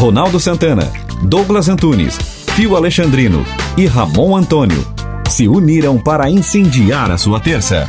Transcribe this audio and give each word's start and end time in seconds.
Ronaldo 0.00 0.40
Santana, 0.40 0.84
Douglas 1.28 1.68
Antunes, 1.68 2.16
Fio 2.56 2.74
Alexandrino 2.74 3.40
e 3.76 3.84
Ramon 3.84 4.34
Antônio 4.34 4.80
se 5.28 5.46
uniram 5.46 6.02
para 6.02 6.30
incendiar 6.30 7.10
a 7.10 7.18
sua 7.18 7.38
terça. 7.38 7.84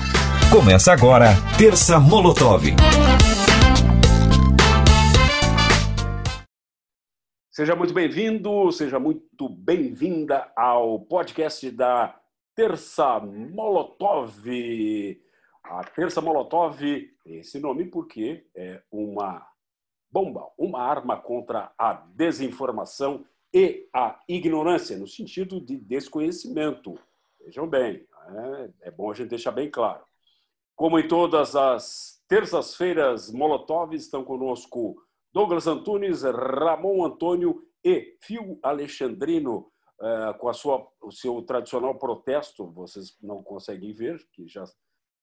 Começa 0.51 0.91
agora, 0.91 1.27
Terça 1.57 2.01
Molotov. 2.01 2.65
Seja 7.49 7.77
muito 7.77 7.93
bem-vindo, 7.93 8.69
seja 8.73 8.99
muito 8.99 9.47
bem-vinda 9.47 10.51
ao 10.53 10.99
podcast 10.99 11.71
da 11.71 12.13
Terça 12.53 13.21
Molotov. 13.21 14.43
A 15.63 15.81
Terça 15.85 16.19
Molotov, 16.19 16.77
esse 17.25 17.57
nome 17.61 17.85
porque 17.85 18.43
é 18.53 18.81
uma 18.91 19.49
bomba, 20.11 20.47
uma 20.57 20.81
arma 20.81 21.17
contra 21.17 21.71
a 21.77 21.93
desinformação 21.93 23.25
e 23.53 23.87
a 23.93 24.19
ignorância, 24.27 24.97
no 24.97 25.07
sentido 25.07 25.59
de 25.59 25.77
desconhecimento. 25.77 26.97
Vejam 27.39 27.67
bem, 27.67 28.05
é, 28.81 28.89
é 28.89 28.91
bom 28.91 29.11
a 29.11 29.13
gente 29.13 29.29
deixar 29.29 29.51
bem 29.51 29.69
claro. 29.69 30.03
Como 30.75 30.99
em 30.99 31.07
todas 31.07 31.55
as 31.55 32.21
terças-feiras, 32.27 33.31
Molotov 33.31 33.93
estão 33.93 34.23
conosco 34.23 35.01
Douglas 35.33 35.67
Antunes, 35.67 36.23
Ramon 36.23 37.05
Antônio 37.05 37.63
e 37.83 38.17
Fio 38.21 38.59
Alexandrino, 38.63 39.71
é, 40.01 40.33
com 40.33 40.49
a 40.49 40.53
sua, 40.53 40.87
o 41.01 41.11
seu 41.11 41.41
tradicional 41.41 41.97
protesto. 41.97 42.71
Vocês 42.71 43.17
não 43.21 43.43
conseguem 43.43 43.93
ver, 43.93 44.19
que 44.31 44.47
já 44.47 44.63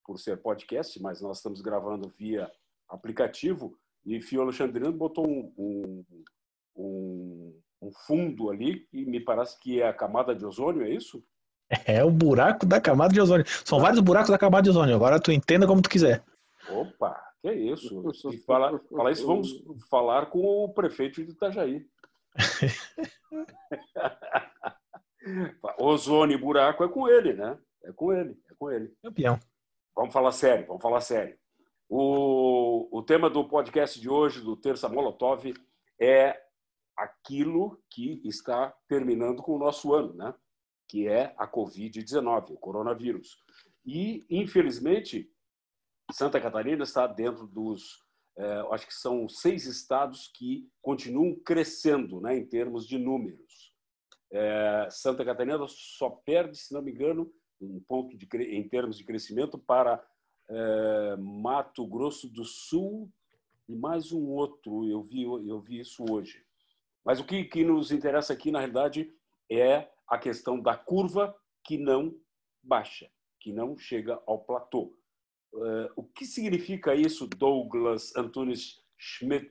por 0.05 0.19
ser 0.19 0.41
podcast, 0.41 1.01
mas 1.03 1.21
nós 1.21 1.39
estamos 1.39 1.61
gravando 1.61 2.09
via 2.17 2.51
aplicativo. 2.89 3.79
E 4.09 4.23
Fio 4.23 4.41
Alexandrino 4.41 4.91
botou 4.91 5.29
um, 5.29 5.53
um, 5.59 6.05
um, 6.77 7.61
um, 7.83 7.91
fundo 8.07 8.49
ali, 8.49 8.89
e 8.91 9.05
me 9.05 9.21
parece 9.21 9.61
que 9.61 9.83
é 9.83 9.87
a 9.87 9.93
camada 9.93 10.35
de 10.35 10.47
ozônio, 10.47 10.83
é 10.83 10.89
isso? 10.89 11.23
É 11.85 12.03
o 12.03 12.11
buraco 12.11 12.65
da 12.65 12.81
camada 12.81 13.13
de 13.13 13.21
ozônio. 13.21 13.45
São 13.47 13.79
vários 13.79 14.01
buracos 14.01 14.31
da 14.31 14.39
camada 14.39 14.63
de 14.63 14.71
ozônio. 14.71 14.95
Agora 14.95 15.21
tu 15.21 15.31
entenda 15.31 15.67
como 15.67 15.83
tu 15.83 15.91
quiser. 15.91 16.25
Opa, 16.71 17.23
que 17.43 17.49
é 17.49 17.55
isso. 17.55 18.03
E 18.33 18.39
fala, 18.39 18.81
fala 18.91 19.11
isso, 19.11 19.27
vamos 19.27 19.63
falar 19.91 20.31
com 20.31 20.65
o 20.65 20.73
prefeito 20.73 21.23
de 21.23 21.33
Itajaí. 21.33 21.87
ozônio 25.79 26.35
e 26.35 26.41
buraco 26.41 26.83
é 26.83 26.89
com 26.89 27.07
ele, 27.07 27.35
né? 27.35 27.59
É 27.85 27.93
com 27.93 28.11
ele, 28.11 28.41
é 28.51 28.55
com 28.59 28.71
ele. 28.71 28.91
Campeão. 29.03 29.39
Vamos 29.95 30.15
falar 30.15 30.33
sério, 30.33 30.67
vamos 30.67 30.83
falar 30.83 31.03
sério. 31.03 31.37
O, 31.89 32.99
o 32.99 33.03
tema 33.03 33.31
do 33.31 33.49
podcast 33.49 33.99
de 33.99 34.11
hoje, 34.11 34.43
do 34.43 34.57
Terça 34.57 34.89
Molotov, 34.89 35.55
é 36.01 36.39
aquilo 36.97 37.83
que 37.91 38.21
está 38.25 38.75
terminando 38.87 39.43
com 39.43 39.55
o 39.55 39.59
nosso 39.59 39.95
ano, 39.95 40.13
né? 40.15 40.35
que 40.89 41.07
é 41.07 41.35
a 41.39 41.47
Covid-19, 41.47 42.51
o 42.51 42.57
coronavírus. 42.57 43.39
E, 43.85 44.27
infelizmente, 44.29 45.31
Santa 46.11 46.41
Catarina 46.41 46.83
está 46.83 47.07
dentro 47.07 47.47
dos, 47.47 48.03
é, 48.37 48.67
acho 48.71 48.87
que 48.87 48.95
são 48.95 49.29
seis 49.29 49.67
estados 49.67 50.31
que 50.35 50.69
continuam 50.83 51.35
crescendo 51.41 52.21
né, 52.21 52.37
em 52.37 52.47
termos 52.47 52.87
de 52.87 52.99
números. 52.99 53.75
É, 54.31 54.89
Santa 54.91 55.25
Catarina 55.25 55.59
só 55.69 56.11
perde, 56.11 56.57
se 56.57 56.73
não 56.73 56.83
me 56.83 56.93
engano, 56.93 57.33
um 57.61 57.81
ponto 57.81 58.17
de, 58.17 58.27
em 58.37 58.67
termos 58.69 58.97
de 58.97 59.05
crescimento 59.05 59.59
para 59.59 60.03
é, 60.49 61.17
Mato 61.17 61.87
Grosso 61.87 62.29
do 62.29 62.45
Sul 62.45 63.11
e 63.69 63.75
mais 63.75 64.13
um 64.13 64.27
outro. 64.27 64.89
Eu 64.89 65.03
vi, 65.03 65.23
eu 65.23 65.61
vi 65.61 65.81
isso 65.81 66.05
hoje. 66.11 66.43
Mas 67.05 67.21
o 67.21 67.25
que, 67.25 67.45
que 67.45 67.65
nos 67.65 67.91
interessa 67.91 68.33
aqui, 68.33 68.51
na 68.51 68.59
realidade, 68.59 69.13
é 69.51 69.89
a 70.07 70.19
questão 70.19 70.61
da 70.61 70.77
curva 70.77 71.35
que 71.65 71.79
não 71.79 72.15
baixa, 72.63 73.11
que 73.41 73.53
não 73.53 73.77
chega 73.77 74.21
ao 74.27 74.39
platô. 74.39 74.95
É, 75.55 75.91
o 75.97 76.03
que 76.03 76.25
significa 76.25 76.95
isso, 76.95 77.27
Douglas 77.27 78.15
Antunes 78.17 78.83
Schmidt? 78.97 79.51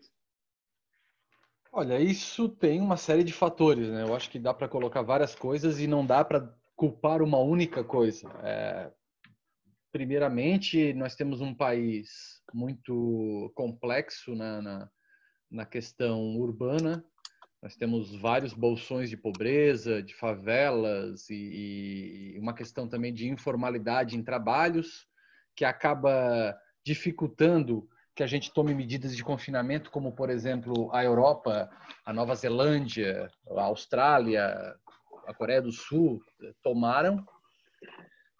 Olha, 1.72 2.00
isso 2.00 2.50
tem 2.50 2.82
uma 2.82 2.98
série 2.98 3.24
de 3.24 3.34
fatores, 3.34 3.90
né? 3.90 4.04
Eu 4.04 4.16
acho 4.16 4.30
que 4.30 4.40
dá 4.40 4.54
para 4.54 4.68
colocar 4.68 5.02
várias 5.02 5.36
coisas 5.36 5.80
e 5.80 5.88
não 5.88 6.06
dá 6.06 6.24
para 6.24 6.56
culpar 6.76 7.22
uma 7.22 7.40
única 7.40 7.84
coisa. 7.84 8.30
É, 8.44 8.92
primeiramente, 9.92 10.94
nós 10.94 11.16
temos 11.16 11.42
um 11.42 11.54
país 11.54 12.42
muito 12.54 13.52
complexo 13.56 14.36
na, 14.36 14.62
na, 14.62 14.90
na 15.50 15.66
questão 15.66 16.38
urbana. 16.38 17.04
Nós 17.62 17.76
temos 17.76 18.16
vários 18.16 18.54
bolsões 18.54 19.10
de 19.10 19.18
pobreza, 19.18 20.02
de 20.02 20.14
favelas 20.14 21.30
e, 21.30 22.36
e 22.36 22.40
uma 22.40 22.54
questão 22.54 22.88
também 22.88 23.14
de 23.14 23.28
informalidade 23.28 24.16
em 24.16 24.24
trabalhos 24.24 25.08
que 25.56 25.66
acaba 25.66 26.56
dificultando 26.86 27.90
que 28.16 28.24
a 28.24 28.28
gente 28.28 28.52
tome 28.52 28.74
medidas 28.74 29.16
de 29.16 29.24
confinamento, 29.24 29.92
como, 29.92 30.12
por 30.12 30.30
exemplo, 30.30 30.90
a 30.94 31.04
Europa, 31.04 31.70
a 32.06 32.14
Nova 32.14 32.34
Zelândia, 32.36 33.30
a 33.56 33.64
Austrália, 33.64 34.76
a 35.28 35.34
Coreia 35.34 35.62
do 35.62 35.72
Sul 35.72 36.20
tomaram. 36.64 37.24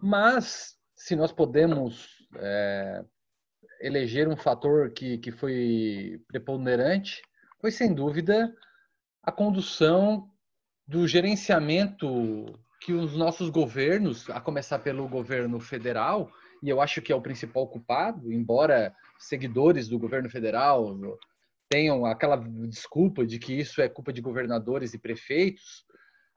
Mas 0.00 0.77
se 0.98 1.14
nós 1.14 1.32
podemos 1.32 2.08
é, 2.36 3.04
eleger 3.80 4.28
um 4.28 4.36
fator 4.36 4.90
que, 4.90 5.16
que 5.18 5.30
foi 5.30 6.20
preponderante, 6.26 7.22
foi 7.60 7.70
sem 7.70 7.94
dúvida 7.94 8.52
a 9.22 9.30
condução 9.30 10.28
do 10.86 11.06
gerenciamento 11.06 12.58
que 12.80 12.92
os 12.92 13.14
nossos 13.16 13.48
governos, 13.48 14.28
a 14.30 14.40
começar 14.40 14.80
pelo 14.80 15.08
governo 15.08 15.60
federal, 15.60 16.30
e 16.62 16.68
eu 16.68 16.80
acho 16.80 17.00
que 17.00 17.12
é 17.12 17.16
o 17.16 17.22
principal 17.22 17.68
culpado, 17.68 18.32
embora 18.32 18.94
seguidores 19.18 19.88
do 19.88 19.98
governo 19.98 20.28
federal 20.28 20.96
tenham 21.68 22.06
aquela 22.06 22.36
desculpa 22.36 23.26
de 23.26 23.38
que 23.38 23.52
isso 23.52 23.80
é 23.80 23.88
culpa 23.88 24.12
de 24.12 24.22
governadores 24.22 24.94
e 24.94 24.98
prefeitos, 24.98 25.84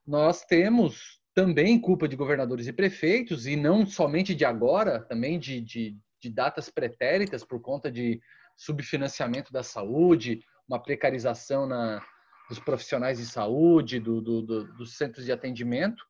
nós 0.05 0.43
temos 0.43 1.20
também 1.33 1.79
culpa 1.79 2.07
de 2.07 2.15
governadores 2.15 2.67
e 2.67 2.73
prefeitos, 2.73 3.47
e 3.47 3.55
não 3.55 3.85
somente 3.85 4.35
de 4.35 4.45
agora, 4.45 4.99
também 4.99 5.39
de, 5.39 5.61
de, 5.61 5.97
de 6.19 6.29
datas 6.29 6.69
pretéritas 6.69 7.43
por 7.43 7.61
conta 7.61 7.91
de 7.91 8.19
subfinanciamento 8.57 9.51
da 9.51 9.63
saúde, 9.63 10.41
uma 10.67 10.81
precarização 10.81 11.65
na, 11.65 12.03
dos 12.49 12.59
profissionais 12.59 13.17
de 13.17 13.25
saúde, 13.25 13.99
do, 13.99 14.21
do, 14.21 14.41
do, 14.41 14.73
dos 14.73 14.97
centros 14.97 15.25
de 15.25 15.31
atendimento. 15.31 16.03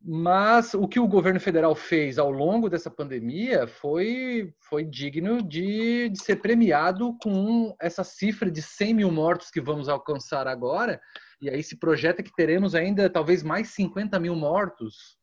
Mas 0.00 0.74
o 0.74 0.86
que 0.86 1.00
o 1.00 1.08
governo 1.08 1.40
federal 1.40 1.74
fez 1.74 2.18
ao 2.18 2.30
longo 2.30 2.70
dessa 2.70 2.90
pandemia 2.90 3.66
foi, 3.66 4.54
foi 4.60 4.84
digno 4.84 5.42
de, 5.42 6.08
de 6.08 6.22
ser 6.22 6.36
premiado 6.36 7.16
com 7.20 7.74
essa 7.80 8.04
cifra 8.04 8.50
de 8.50 8.62
100 8.62 8.94
mil 8.94 9.10
mortos 9.10 9.50
que 9.50 9.60
vamos 9.60 9.88
alcançar 9.88 10.46
agora, 10.46 11.00
e 11.40 11.48
aí 11.48 11.62
se 11.62 11.76
projeta 11.76 12.22
que 12.22 12.34
teremos 12.34 12.74
ainda 12.74 13.08
talvez 13.08 13.42
mais 13.42 13.68
50 13.68 14.18
mil 14.18 14.34
mortos 14.34 15.18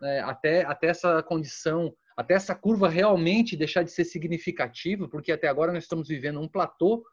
né, 0.00 0.20
até, 0.20 0.64
até 0.64 0.88
essa 0.88 1.22
condição, 1.22 1.94
até 2.16 2.34
essa 2.34 2.54
curva 2.54 2.88
realmente 2.88 3.56
deixar 3.56 3.82
de 3.82 3.90
ser 3.90 4.04
significativa, 4.04 5.08
porque 5.08 5.32
até 5.32 5.48
agora 5.48 5.72
nós 5.72 5.84
estamos 5.84 6.08
vivendo 6.08 6.40
um 6.40 6.48
platô 6.48 7.04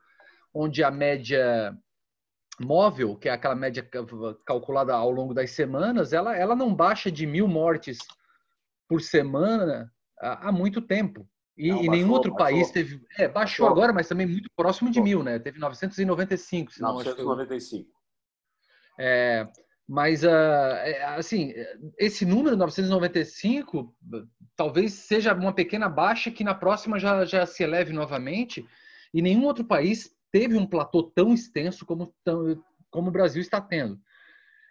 onde 0.54 0.84
a 0.84 0.92
média 0.92 1.76
móvel, 2.60 3.18
que 3.18 3.28
é 3.28 3.32
aquela 3.32 3.56
média 3.56 3.88
calculada 4.46 4.94
ao 4.94 5.12
longo 5.12 5.34
das 5.34 5.52
semanas, 5.52 6.14
ela, 6.14 6.36
ela 6.36 6.56
não 6.56 6.74
baixa 6.74 7.12
de 7.12 7.28
mil 7.28 7.48
mortes 7.48 7.98
por 8.88 9.02
semana 9.02 9.92
há, 10.20 10.50
há 10.50 10.52
muito 10.52 10.82
tempo. 10.82 11.28
E, 11.58 11.70
não, 11.70 11.78
baixou, 11.78 11.92
nenhum 11.92 12.12
outro 12.12 12.34
baixou, 12.34 12.58
país 12.58 12.72
teve. 12.72 12.96
É, 13.18 13.28
baixou, 13.28 13.34
baixou, 13.34 13.68
agora, 13.68 13.94
mas 13.94 14.08
também 14.08 14.28
muito 14.28 14.50
próximo 14.56 14.92
de 14.92 15.02
mil, 15.02 15.24
né? 15.24 15.40
Teve 15.40 15.58
995. 15.60 16.74
Se 16.74 16.82
995. 16.82 17.95
É, 18.98 19.48
mas, 19.88 20.24
uh, 20.24 20.28
assim, 21.16 21.54
esse 21.98 22.26
número, 22.26 22.58
995, 22.58 23.96
talvez 24.56 24.94
seja 24.94 25.34
uma 25.34 25.54
pequena 25.54 25.88
baixa 25.88 26.32
que 26.32 26.44
na 26.44 26.56
próxima 26.56 27.00
já, 27.00 27.24
já 27.26 27.46
se 27.46 27.64
eleve 27.64 27.94
novamente. 27.94 28.66
E 29.14 29.22
nenhum 29.22 29.46
outro 29.46 29.64
país 29.64 30.16
teve 30.32 30.58
um 30.58 30.66
platô 30.66 31.04
tão 31.04 31.34
extenso 31.34 31.86
como, 31.86 32.14
tão, 32.24 32.62
como 32.90 33.10
o 33.10 33.12
Brasil 33.12 33.42
está 33.42 33.62
tendo. 33.62 34.00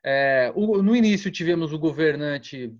É, 0.04 0.52
o, 0.54 0.82
no 0.82 0.94
início 0.94 1.30
tivemos 1.30 1.72
o 1.72 1.78
governante 1.78 2.74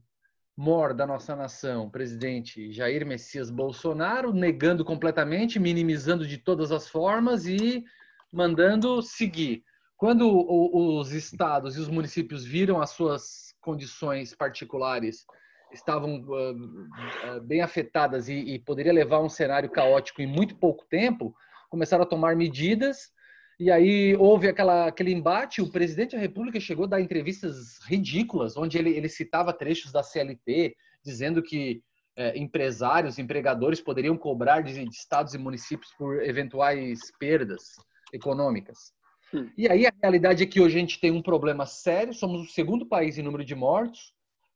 mor 0.57 0.93
da 0.93 1.07
nossa 1.07 1.35
nação, 1.35 1.91
presidente 1.91 2.71
Jair 2.71 3.07
Messias 3.07 3.51
Bolsonaro, 3.51 4.33
negando 4.33 4.85
completamente, 4.85 5.59
minimizando 5.59 6.27
de 6.27 6.39
todas 6.39 6.71
as 6.71 6.89
formas 6.89 7.47
e 7.47 7.85
mandando 8.31 9.01
seguir. 9.03 9.65
Quando 9.97 10.29
os 10.29 11.13
estados 11.13 11.77
e 11.77 11.81
os 11.81 11.89
municípios 11.89 12.45
viram 12.45 12.81
as 12.81 12.91
suas 12.91 13.55
condições 13.61 14.35
particulares 14.35 15.25
estavam 15.73 16.23
uh, 16.23 16.53
uh, 16.53 17.41
bem 17.43 17.61
afetadas 17.61 18.29
e, 18.29 18.35
e, 18.35 18.59
poderia 18.59 18.93
levar 18.93 19.17
a 19.17 19.23
um 19.23 19.29
cenário 19.29 19.71
caótico 19.71 20.23
em 20.23 20.27
muito 20.27 20.57
pouco 20.57 20.85
tempo, 20.87 21.35
começaram 21.69 22.05
a 22.05 22.07
tomar 22.07 22.37
medidas 22.37 23.11
E 23.59 23.71
aí 23.71 24.15
houve 24.17 24.49
aquela, 24.49 24.87
aquele 24.87 25.13
embate, 25.13 25.61
o 25.61 25.71
presidente 25.71 26.15
da 26.15 26.23
República 26.23 26.61
chegou 26.61 26.85
a 26.85 26.89
dar 26.89 27.01
entrevistas 27.01 27.79
ridículas, 27.87 28.57
onde 28.57 28.79
ele, 28.79 28.91
ele 28.91 29.09
citava 29.09 29.53
trechos 29.53 29.93
da 29.93 30.03
CLT, 30.03 30.77
dizendo 31.05 31.43
que 31.43 31.83
é, 32.17 32.39
empresários, 32.39 33.19
empregadores 33.19 33.81
poderiam 33.81 34.17
cobrar 34.17 34.61
de, 34.61 34.85
de, 34.85 34.97
estados 34.97 35.35
e 35.35 35.39
municípios 35.39 35.93
por 35.99 36.23
eventuais 36.23 37.01
perdas 37.19 37.75
econômicas. 38.13 38.93
Hum. 39.35 39.51
E 39.57 39.69
aí 39.69 39.87
a 39.87 39.93
realidade 40.01 40.43
é 40.43 40.47
que 40.47 40.61
hoje 40.61 40.77
a 40.77 40.81
gente 40.81 41.01
tem 41.01 41.11
um 41.11 41.23
problema 41.23 41.67
sério, 41.67 42.15
somos 42.15 42.43
o 42.43 42.53
segundo 42.53 42.87
país 42.87 43.19
em 43.19 43.23
número 43.23 43.45
de 43.45 43.55
mortos, 43.55 44.15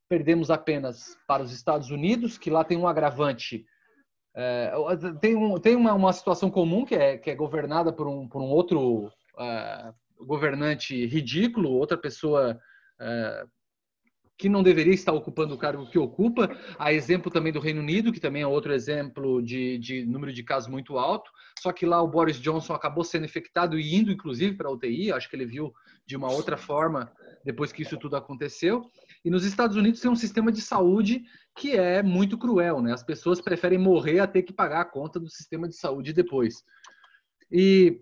perdemos 0.08 0.50
apenas 0.50 1.18
para 1.26 1.42
os 1.42 1.52
Estados 1.52 1.90
Unidos, 1.90 2.38
que 2.38 2.48
lá 2.48 2.64
tem 2.64 2.78
um 2.78 2.86
agravante 2.86 3.66
é, 4.40 4.72
tem 5.20 5.34
um, 5.34 5.58
tem 5.58 5.74
uma, 5.74 5.92
uma 5.92 6.12
situação 6.12 6.48
comum 6.48 6.84
que 6.84 6.94
é, 6.94 7.18
que 7.18 7.28
é 7.28 7.34
governada 7.34 7.92
por 7.92 8.06
um, 8.06 8.28
por 8.28 8.40
um 8.40 8.46
outro 8.46 9.06
uh, 9.06 10.24
governante 10.24 11.06
ridículo, 11.06 11.72
outra 11.72 11.98
pessoa 11.98 12.56
uh, 13.00 13.50
que 14.38 14.48
não 14.48 14.62
deveria 14.62 14.94
estar 14.94 15.12
ocupando 15.12 15.52
o 15.52 15.58
cargo 15.58 15.90
que 15.90 15.98
ocupa. 15.98 16.56
Há 16.78 16.92
exemplo 16.92 17.30
também 17.30 17.52
do 17.52 17.58
Reino 17.58 17.80
Unido, 17.80 18.12
que 18.12 18.20
também 18.20 18.42
é 18.42 18.46
outro 18.46 18.72
exemplo 18.72 19.42
de, 19.42 19.76
de 19.78 20.06
número 20.06 20.32
de 20.32 20.44
casos 20.44 20.70
muito 20.70 20.96
alto. 20.96 21.28
Só 21.60 21.72
que 21.72 21.84
lá 21.84 22.00
o 22.00 22.06
Boris 22.06 22.40
Johnson 22.40 22.72
acabou 22.72 23.02
sendo 23.02 23.24
infectado 23.24 23.76
e 23.76 23.96
indo, 23.96 24.12
inclusive, 24.12 24.56
para 24.56 24.68
a 24.68 24.72
UTI. 24.72 25.10
Acho 25.10 25.28
que 25.28 25.34
ele 25.34 25.44
viu 25.44 25.74
de 26.06 26.16
uma 26.16 26.30
outra 26.30 26.56
forma 26.56 27.10
depois 27.44 27.72
que 27.72 27.82
isso 27.82 27.98
tudo 27.98 28.14
aconteceu. 28.14 28.88
E 29.24 29.30
nos 29.30 29.44
Estados 29.44 29.76
Unidos 29.76 30.00
tem 30.00 30.10
um 30.10 30.16
sistema 30.16 30.52
de 30.52 30.60
saúde 30.60 31.24
que 31.56 31.72
é 31.72 32.00
muito 32.00 32.38
cruel, 32.38 32.80
né? 32.80 32.92
As 32.92 33.02
pessoas 33.02 33.40
preferem 33.40 33.78
morrer 33.78 34.20
a 34.20 34.26
ter 34.28 34.44
que 34.44 34.52
pagar 34.52 34.82
a 34.82 34.84
conta 34.84 35.18
do 35.18 35.28
sistema 35.28 35.66
de 35.66 35.74
saúde 35.74 36.12
depois. 36.12 36.62
E, 37.50 38.00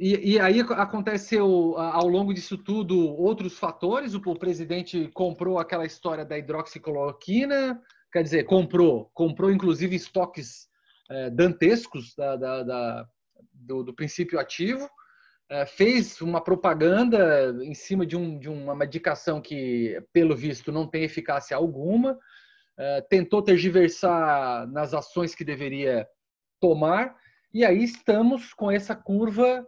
e, 0.00 0.32
e 0.32 0.40
aí 0.40 0.60
aconteceu 0.60 1.76
ao 1.76 2.08
longo 2.08 2.32
disso 2.32 2.56
tudo 2.56 2.98
outros 2.98 3.58
fatores. 3.58 4.14
O, 4.14 4.18
o 4.18 4.38
presidente 4.38 5.08
comprou 5.12 5.58
aquela 5.58 5.84
história 5.84 6.24
da 6.24 6.38
hidroxicloroquina, 6.38 7.80
quer 8.12 8.22
dizer, 8.22 8.44
comprou, 8.44 9.10
comprou 9.12 9.50
inclusive 9.50 9.94
estoques 9.94 10.68
é, 11.10 11.28
dantescos 11.30 12.14
da, 12.16 12.36
da, 12.36 12.62
da 12.62 13.08
do, 13.52 13.82
do 13.82 13.94
princípio 13.94 14.40
ativo 14.40 14.88
é, 15.50 15.66
fez 15.66 16.20
uma 16.20 16.40
propaganda 16.40 17.52
em 17.62 17.74
cima 17.74 18.06
de, 18.06 18.16
um, 18.16 18.38
de, 18.38 18.48
uma 18.48 18.74
medicação 18.74 19.40
que, 19.40 20.00
pelo 20.12 20.36
visto, 20.36 20.70
não 20.70 20.86
tem 20.86 21.02
eficácia 21.02 21.56
alguma, 21.56 22.16
é, 22.78 23.00
tentou 23.02 23.42
tergiversar 23.42 24.68
nas 24.68 24.94
ações 24.94 25.34
que 25.34 25.44
deveria 25.44 26.06
tomar, 26.60 27.16
e 27.52 27.64
aí 27.64 27.82
estamos 27.82 28.54
com 28.54 28.70
essa 28.70 28.94
curva 28.94 29.66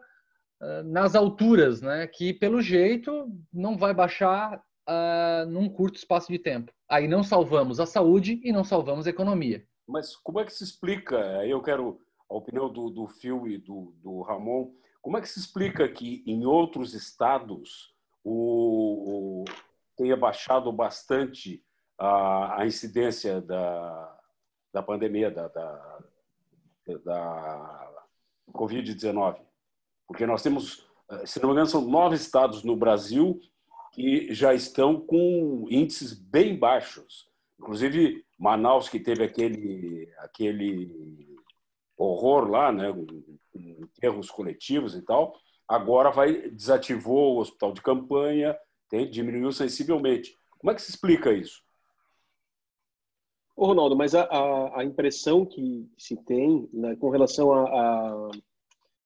é, 0.62 0.82
nas 0.84 1.14
alturas, 1.14 1.82
né, 1.82 2.06
que, 2.06 2.32
pelo 2.32 2.62
jeito, 2.62 3.28
não 3.52 3.76
vai 3.76 3.92
baixar 3.92 4.62
uh, 4.88 5.46
num 5.50 5.68
curto 5.68 5.96
espaço 5.96 6.30
de 6.30 6.38
tempo. 6.38 6.72
Aí 6.88 7.08
não 7.08 7.22
salvamos 7.22 7.80
a 7.80 7.86
saúde 7.86 8.40
e 8.44 8.52
não 8.52 8.64
salvamos 8.64 9.06
a 9.06 9.10
economia. 9.10 9.66
Mas 9.86 10.16
como 10.16 10.40
é 10.40 10.44
que 10.44 10.52
se 10.52 10.64
explica? 10.64 11.38
Aí 11.38 11.50
eu 11.50 11.60
quero 11.60 12.00
a 12.30 12.34
opinião 12.34 12.72
do, 12.72 12.88
do 12.88 13.06
Phil 13.06 13.46
e 13.46 13.58
do, 13.58 13.94
do 14.02 14.22
Ramon 14.22 14.72
como 15.02 15.18
é 15.18 15.20
que 15.20 15.28
se 15.28 15.40
explica 15.40 15.86
que 15.88 16.22
em 16.24 16.46
outros 16.46 16.94
estados 16.94 17.92
o, 18.22 19.42
o 19.42 19.44
tenha 19.96 20.16
baixado 20.16 20.72
bastante 20.72 21.62
a, 21.98 22.62
a 22.62 22.66
incidência 22.66 23.40
da, 23.40 24.20
da 24.72 24.80
pandemia, 24.80 25.28
da, 25.28 25.48
da, 25.48 25.98
da 27.04 28.04
Covid-19? 28.52 29.40
Porque 30.12 30.26
nós 30.26 30.42
temos, 30.42 30.86
se 31.24 31.40
não 31.40 31.48
me 31.48 31.54
engano, 31.54 31.66
são 31.66 31.80
nove 31.80 32.16
estados 32.16 32.62
no 32.62 32.76
Brasil 32.76 33.40
que 33.92 34.32
já 34.34 34.52
estão 34.52 35.00
com 35.00 35.66
índices 35.70 36.12
bem 36.12 36.54
baixos. 36.54 37.30
Inclusive, 37.58 38.22
Manaus, 38.38 38.90
que 38.90 39.00
teve 39.00 39.24
aquele, 39.24 40.12
aquele 40.18 41.34
horror 41.96 42.46
lá, 42.46 42.70
né, 42.70 42.92
enterros 43.54 44.30
coletivos 44.30 44.94
e 44.94 45.00
tal, 45.00 45.34
agora 45.66 46.10
vai 46.10 46.50
desativou 46.50 47.36
o 47.36 47.40
hospital 47.40 47.72
de 47.72 47.80
campanha, 47.80 48.54
tem, 48.90 49.10
diminuiu 49.10 49.50
sensivelmente. 49.50 50.36
Como 50.58 50.70
é 50.70 50.74
que 50.74 50.82
se 50.82 50.90
explica 50.90 51.32
isso? 51.32 51.62
Ô, 53.56 53.64
Ronaldo, 53.64 53.96
mas 53.96 54.14
a, 54.14 54.24
a, 54.24 54.80
a 54.80 54.84
impressão 54.84 55.46
que 55.46 55.90
se 55.96 56.16
tem 56.16 56.68
né, 56.70 56.96
com 56.96 57.08
relação 57.08 57.50
a, 57.54 57.64
a, 57.64 58.30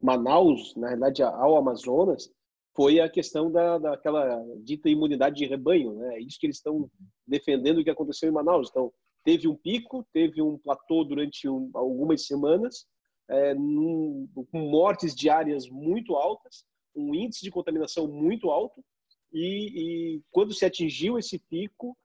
Manaus, 0.06 0.76
na 0.76 0.86
realidade 0.86 1.20
ao 1.22 1.56
Amazonas, 1.56 2.30
foi 2.76 3.00
a 3.00 3.08
questão 3.08 3.50
da, 3.50 3.76
daquela 3.76 4.40
dita 4.58 4.88
imunidade 4.88 5.34
de 5.34 5.46
rebanho. 5.46 5.94
Né? 5.94 6.16
É 6.16 6.20
isso 6.20 6.38
que 6.38 6.46
eles 6.46 6.58
estão 6.58 6.88
defendendo 7.26 7.78
o 7.78 7.84
que 7.84 7.90
aconteceu 7.90 8.28
em 8.28 8.32
Manaus. 8.32 8.68
Então, 8.70 8.92
teve 9.24 9.48
um 9.48 9.56
pico, 9.56 10.06
teve 10.12 10.40
um 10.40 10.56
platô 10.58 11.02
durante 11.02 11.48
um, 11.48 11.70
algumas 11.74 12.24
semanas, 12.24 12.86
é, 13.28 13.52
num, 13.54 14.28
com 14.52 14.60
mortes 14.60 15.12
diárias 15.12 15.68
muito 15.68 16.14
altas, 16.14 16.64
um 16.94 17.12
índice 17.12 17.42
de 17.42 17.50
contaminação 17.50 18.06
muito 18.06 18.48
alto, 18.50 18.84
e, 19.32 20.16
e 20.16 20.22
quando 20.30 20.54
se 20.54 20.64
atingiu 20.64 21.18
esse 21.18 21.38
pico, 21.38 21.96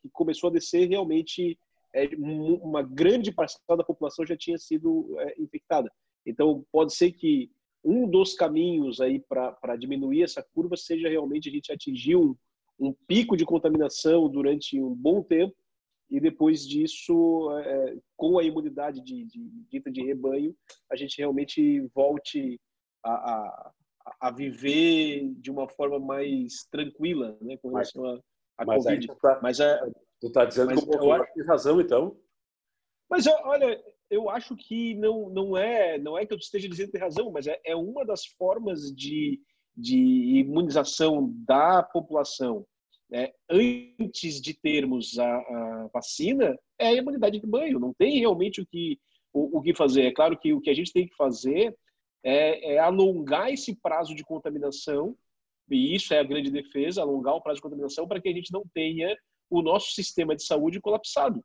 que 0.00 0.10
começou 0.10 0.50
a 0.50 0.52
descer, 0.52 0.88
realmente 0.88 1.56
é, 1.94 2.08
uma 2.18 2.82
grande 2.82 3.30
parcela 3.32 3.78
da 3.78 3.84
população 3.84 4.26
já 4.26 4.36
tinha 4.36 4.58
sido 4.58 5.14
é, 5.20 5.40
infectada. 5.40 5.90
Então, 6.26 6.64
pode 6.72 6.94
ser 6.94 7.12
que 7.12 7.50
um 7.84 8.08
dos 8.08 8.34
caminhos 8.34 9.00
aí 9.00 9.20
para 9.20 9.76
diminuir 9.76 10.22
essa 10.22 10.42
curva 10.54 10.76
seja 10.76 11.08
realmente 11.08 11.48
a 11.48 11.52
gente 11.52 11.70
atingir 11.70 12.16
um, 12.16 12.34
um 12.78 12.92
pico 13.06 13.36
de 13.36 13.44
contaminação 13.44 14.28
durante 14.28 14.80
um 14.80 14.94
bom 14.94 15.22
tempo 15.22 15.54
e 16.10 16.20
depois 16.20 16.66
disso, 16.66 17.50
é, 17.58 17.96
com 18.16 18.38
a 18.38 18.44
imunidade 18.44 19.00
de, 19.02 19.24
de, 19.24 19.50
dita 19.70 19.90
de 19.90 20.02
rebanho, 20.02 20.54
a 20.90 20.96
gente 20.96 21.18
realmente 21.18 21.80
volte 21.94 22.60
a, 23.02 23.12
a, 23.12 23.72
a, 24.20 24.30
viver 24.30 25.32
de 25.36 25.50
uma 25.50 25.68
forma 25.68 25.98
mais 25.98 26.66
tranquila, 26.70 27.36
né, 27.40 27.56
com 27.56 27.68
relação 27.68 28.04
à 28.04 28.20
a, 28.58 28.64
mas 28.64 28.84
Covid. 28.84 29.06
Tu 29.06 29.16
tá, 29.16 29.40
mas 29.42 29.60
é, 29.60 29.90
tu 30.20 30.30
tá 30.30 30.44
dizendo 30.44 30.66
mas 30.66 30.78
que 30.80 30.84
o 30.84 30.92
Bolsonaro 30.92 31.26
tem 31.34 31.44
razão, 31.44 31.80
então? 31.80 32.16
Mas 33.10 33.26
olha, 33.26 33.82
eu 34.14 34.30
acho 34.30 34.54
que 34.56 34.94
não, 34.94 35.28
não 35.28 35.56
é 35.56 35.98
não 35.98 36.16
é 36.16 36.24
que 36.24 36.32
eu 36.32 36.38
esteja 36.38 36.68
dizendo 36.68 36.92
tem 36.92 37.00
razão, 37.00 37.30
mas 37.32 37.46
é, 37.46 37.60
é 37.64 37.74
uma 37.74 38.04
das 38.04 38.24
formas 38.24 38.94
de, 38.94 39.40
de 39.76 39.98
imunização 40.40 41.32
da 41.46 41.82
população 41.82 42.66
é, 43.12 43.32
antes 43.50 44.40
de 44.40 44.54
termos 44.54 45.18
a, 45.18 45.36
a, 45.36 45.90
vacina, 45.92 46.58
é 46.78 46.88
a 46.88 46.94
imunidade 46.94 47.38
de 47.38 47.46
banho. 47.46 47.78
Não 47.78 47.92
tem 47.92 48.18
realmente 48.18 48.60
o 48.60 48.66
que, 48.66 48.98
o, 49.32 49.58
o, 49.58 49.62
que 49.62 49.74
fazer. 49.74 50.02
É 50.02 50.12
claro 50.12 50.38
que 50.38 50.52
o 50.52 50.60
que 50.60 50.70
a 50.70 50.74
gente 50.74 50.92
tem 50.92 51.06
que 51.06 51.14
fazer 51.14 51.76
é, 52.24 52.74
é, 52.74 52.78
alongar 52.78 53.52
esse 53.52 53.76
prazo 53.76 54.14
de 54.14 54.24
contaminação, 54.24 55.16
e 55.70 55.94
isso 55.94 56.12
é 56.12 56.18
a 56.18 56.24
grande 56.24 56.50
defesa, 56.50 57.02
alongar 57.02 57.34
o 57.34 57.40
prazo 57.40 57.56
de 57.56 57.62
contaminação 57.62 58.08
para 58.08 58.20
que 58.20 58.28
a 58.28 58.32
gente 58.32 58.52
não 58.52 58.64
tenha 58.74 59.16
o 59.50 59.62
nosso 59.62 59.92
sistema 59.92 60.34
de 60.34 60.44
saúde 60.44 60.80
colapsado. 60.80 61.44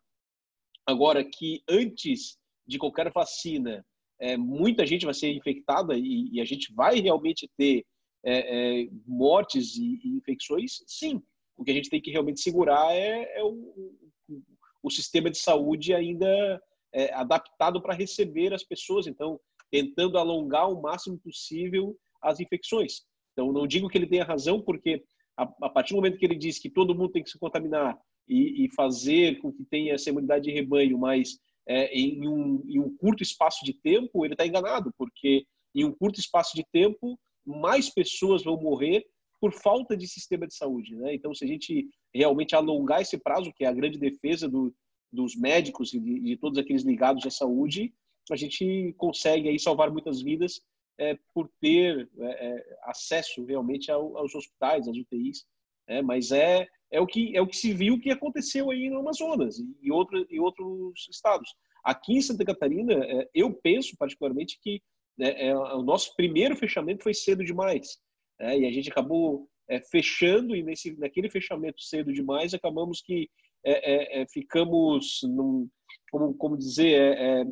Agora, 0.87 1.23
que 1.23 1.61
antes 1.69 2.38
de 2.69 2.77
qualquer 2.77 3.11
vacina, 3.11 3.83
é, 4.19 4.37
muita 4.37 4.85
gente 4.85 5.05
vai 5.05 5.13
ser 5.13 5.33
infectada 5.33 5.97
e, 5.97 6.29
e 6.31 6.39
a 6.39 6.45
gente 6.45 6.71
vai 6.73 6.99
realmente 6.99 7.49
ter 7.57 7.83
é, 8.23 8.83
é, 8.83 8.89
mortes 9.07 9.75
e, 9.75 9.99
e 10.03 10.09
infecções, 10.17 10.83
sim. 10.85 11.21
O 11.57 11.63
que 11.63 11.71
a 11.71 11.73
gente 11.73 11.89
tem 11.89 12.01
que 12.01 12.11
realmente 12.11 12.41
segurar 12.41 12.93
é, 12.93 13.39
é 13.39 13.43
o, 13.43 13.49
o, 13.49 14.43
o, 14.83 14.89
sistema 14.89 15.29
de 15.29 15.37
saúde 15.37 15.93
ainda 15.93 16.61
é, 16.93 17.13
adaptado 17.13 17.81
para 17.81 17.95
receber 17.95 18.53
as 18.53 18.63
pessoas, 18.63 19.07
então 19.07 19.39
tentando 19.71 20.17
alongar 20.17 20.69
o 20.69 20.81
máximo 20.81 21.17
possível 21.17 21.97
as 22.21 22.39
infecções. 22.39 23.01
Então 23.33 23.51
não 23.51 23.65
digo 23.65 23.89
que 23.89 23.97
ele 23.97 24.07
tenha 24.07 24.23
razão, 24.23 24.61
porque 24.61 25.03
a, 25.35 25.43
a 25.63 25.69
partir 25.69 25.93
do 25.93 25.97
momento 25.97 26.17
que 26.17 26.25
ele 26.25 26.35
diz 26.35 26.59
que 26.59 26.69
todo 26.69 26.95
mundo 26.95 27.11
tem 27.11 27.23
que 27.23 27.29
se 27.29 27.39
contaminar 27.39 27.97
e, 28.27 28.65
e 28.65 28.75
fazer 28.75 29.39
com 29.39 29.51
que 29.51 29.63
tenha 29.65 29.93
essa 29.93 30.09
imunidade 30.09 30.45
de 30.45 30.51
rebanho, 30.51 30.97
mas 30.97 31.39
é, 31.69 31.93
em, 31.93 32.27
um, 32.27 32.63
em 32.67 32.79
um 32.79 32.97
curto 32.97 33.21
espaço 33.21 33.63
de 33.63 33.73
tempo, 33.73 34.25
ele 34.25 34.33
está 34.33 34.45
enganado, 34.45 34.91
porque 34.97 35.45
em 35.75 35.85
um 35.85 35.93
curto 35.93 36.19
espaço 36.19 36.55
de 36.55 36.65
tempo 36.73 37.17
mais 37.45 37.91
pessoas 37.91 38.43
vão 38.43 38.59
morrer 38.59 39.05
por 39.39 39.53
falta 39.53 39.95
de 39.95 40.07
sistema 40.07 40.47
de 40.47 40.55
saúde. 40.55 40.95
Né? 40.95 41.13
Então, 41.13 41.33
se 41.33 41.45
a 41.45 41.47
gente 41.47 41.87
realmente 42.13 42.55
alongar 42.55 43.01
esse 43.01 43.19
prazo, 43.19 43.53
que 43.53 43.63
é 43.63 43.67
a 43.67 43.73
grande 43.73 43.99
defesa 43.99 44.49
do, 44.49 44.73
dos 45.13 45.35
médicos 45.35 45.93
e 45.93 45.99
de, 45.99 46.19
de, 46.19 46.37
todos 46.37 46.57
aqueles 46.57 46.83
ligados 46.83 47.25
à 47.25 47.29
saúde, 47.29 47.93
a 48.31 48.35
gente 48.35 48.93
consegue 48.97 49.47
aí 49.47 49.59
salvar 49.59 49.91
muitas 49.91 50.21
vidas 50.21 50.61
é, 50.97 51.17
por 51.35 51.49
ter 51.61 52.09
é, 52.19 52.47
é 52.47 52.79
acesso 52.85 53.45
realmente 53.45 53.91
ao, 53.91 54.17
aos 54.17 54.33
hospitais, 54.33 54.87
às 54.87 54.97
UTIs. 54.97 55.45
Né? 55.87 56.01
Mas 56.01 56.31
é, 56.31 56.67
é, 56.91 56.99
o 56.99 57.05
que, 57.05 57.35
é 57.35 57.41
o 57.41 57.47
que 57.47 57.57
se 57.57 57.73
viu 57.73 57.99
que 57.99 58.11
aconteceu 58.11 58.71
aí 58.71 58.89
no 58.89 58.99
Amazonas 58.99 59.57
e 59.81 59.91
outro, 59.91 60.25
em 60.29 60.39
outros 60.39 61.07
estados. 61.09 61.53
Aqui 61.83 62.13
em 62.13 62.21
Santa 62.21 62.43
Catarina, 62.43 62.93
é, 62.93 63.29
eu 63.33 63.53
penso 63.53 63.95
particularmente 63.97 64.59
que 64.61 64.81
né, 65.17 65.47
é, 65.47 65.55
o 65.55 65.83
nosso 65.83 66.15
primeiro 66.15 66.55
fechamento 66.55 67.03
foi 67.03 67.13
cedo 67.13 67.43
demais. 67.43 67.99
É, 68.39 68.57
e 68.57 68.65
a 68.65 68.71
gente 68.71 68.89
acabou 68.89 69.49
é, 69.67 69.81
fechando, 69.81 70.55
e 70.55 70.63
nesse, 70.63 70.97
naquele 70.97 71.29
fechamento 71.29 71.81
cedo 71.81 72.11
demais, 72.11 72.53
acabamos 72.53 73.01
que 73.01 73.29
é, 73.63 74.19
é, 74.19 74.21
é 74.21 74.27
ficamos, 74.27 75.19
num, 75.23 75.69
como, 76.11 76.33
como 76.35 76.57
dizer, 76.57 77.45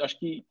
acho 0.00 0.18
que 0.18 0.44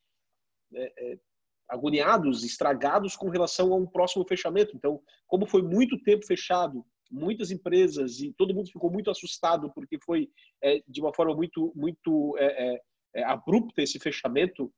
agoniados, 1.70 2.44
estragados 2.44 3.15
com 3.15 3.30
relação 3.30 3.74
a 3.74 3.77
um 3.77 3.86
próximo 3.86 4.25
fechamento. 4.27 4.75
Então, 4.75 5.01
como 5.27 5.48
foi 5.48 5.62
muito 5.62 6.01
tempo 6.03 6.25
fechado, 6.25 6.86
muitas 7.13 7.51
empresas 7.51 8.20
e 8.20 8.34
todo 8.34 8.53
mundo 8.53 8.72
ficou 8.72 8.91
muito 8.91 9.12
assustado 9.12 9.72
porque 9.74 10.00
foi 10.00 10.29
é, 10.62 10.82
de 10.88 11.00
uma 11.00 11.13
forma 11.13 11.36
muito 11.36 11.72
muito 11.75 12.36
é, 12.39 12.82
é, 13.15 13.24
abrupta 13.24 13.82
esse 13.82 14.00
fechamento 14.00 14.74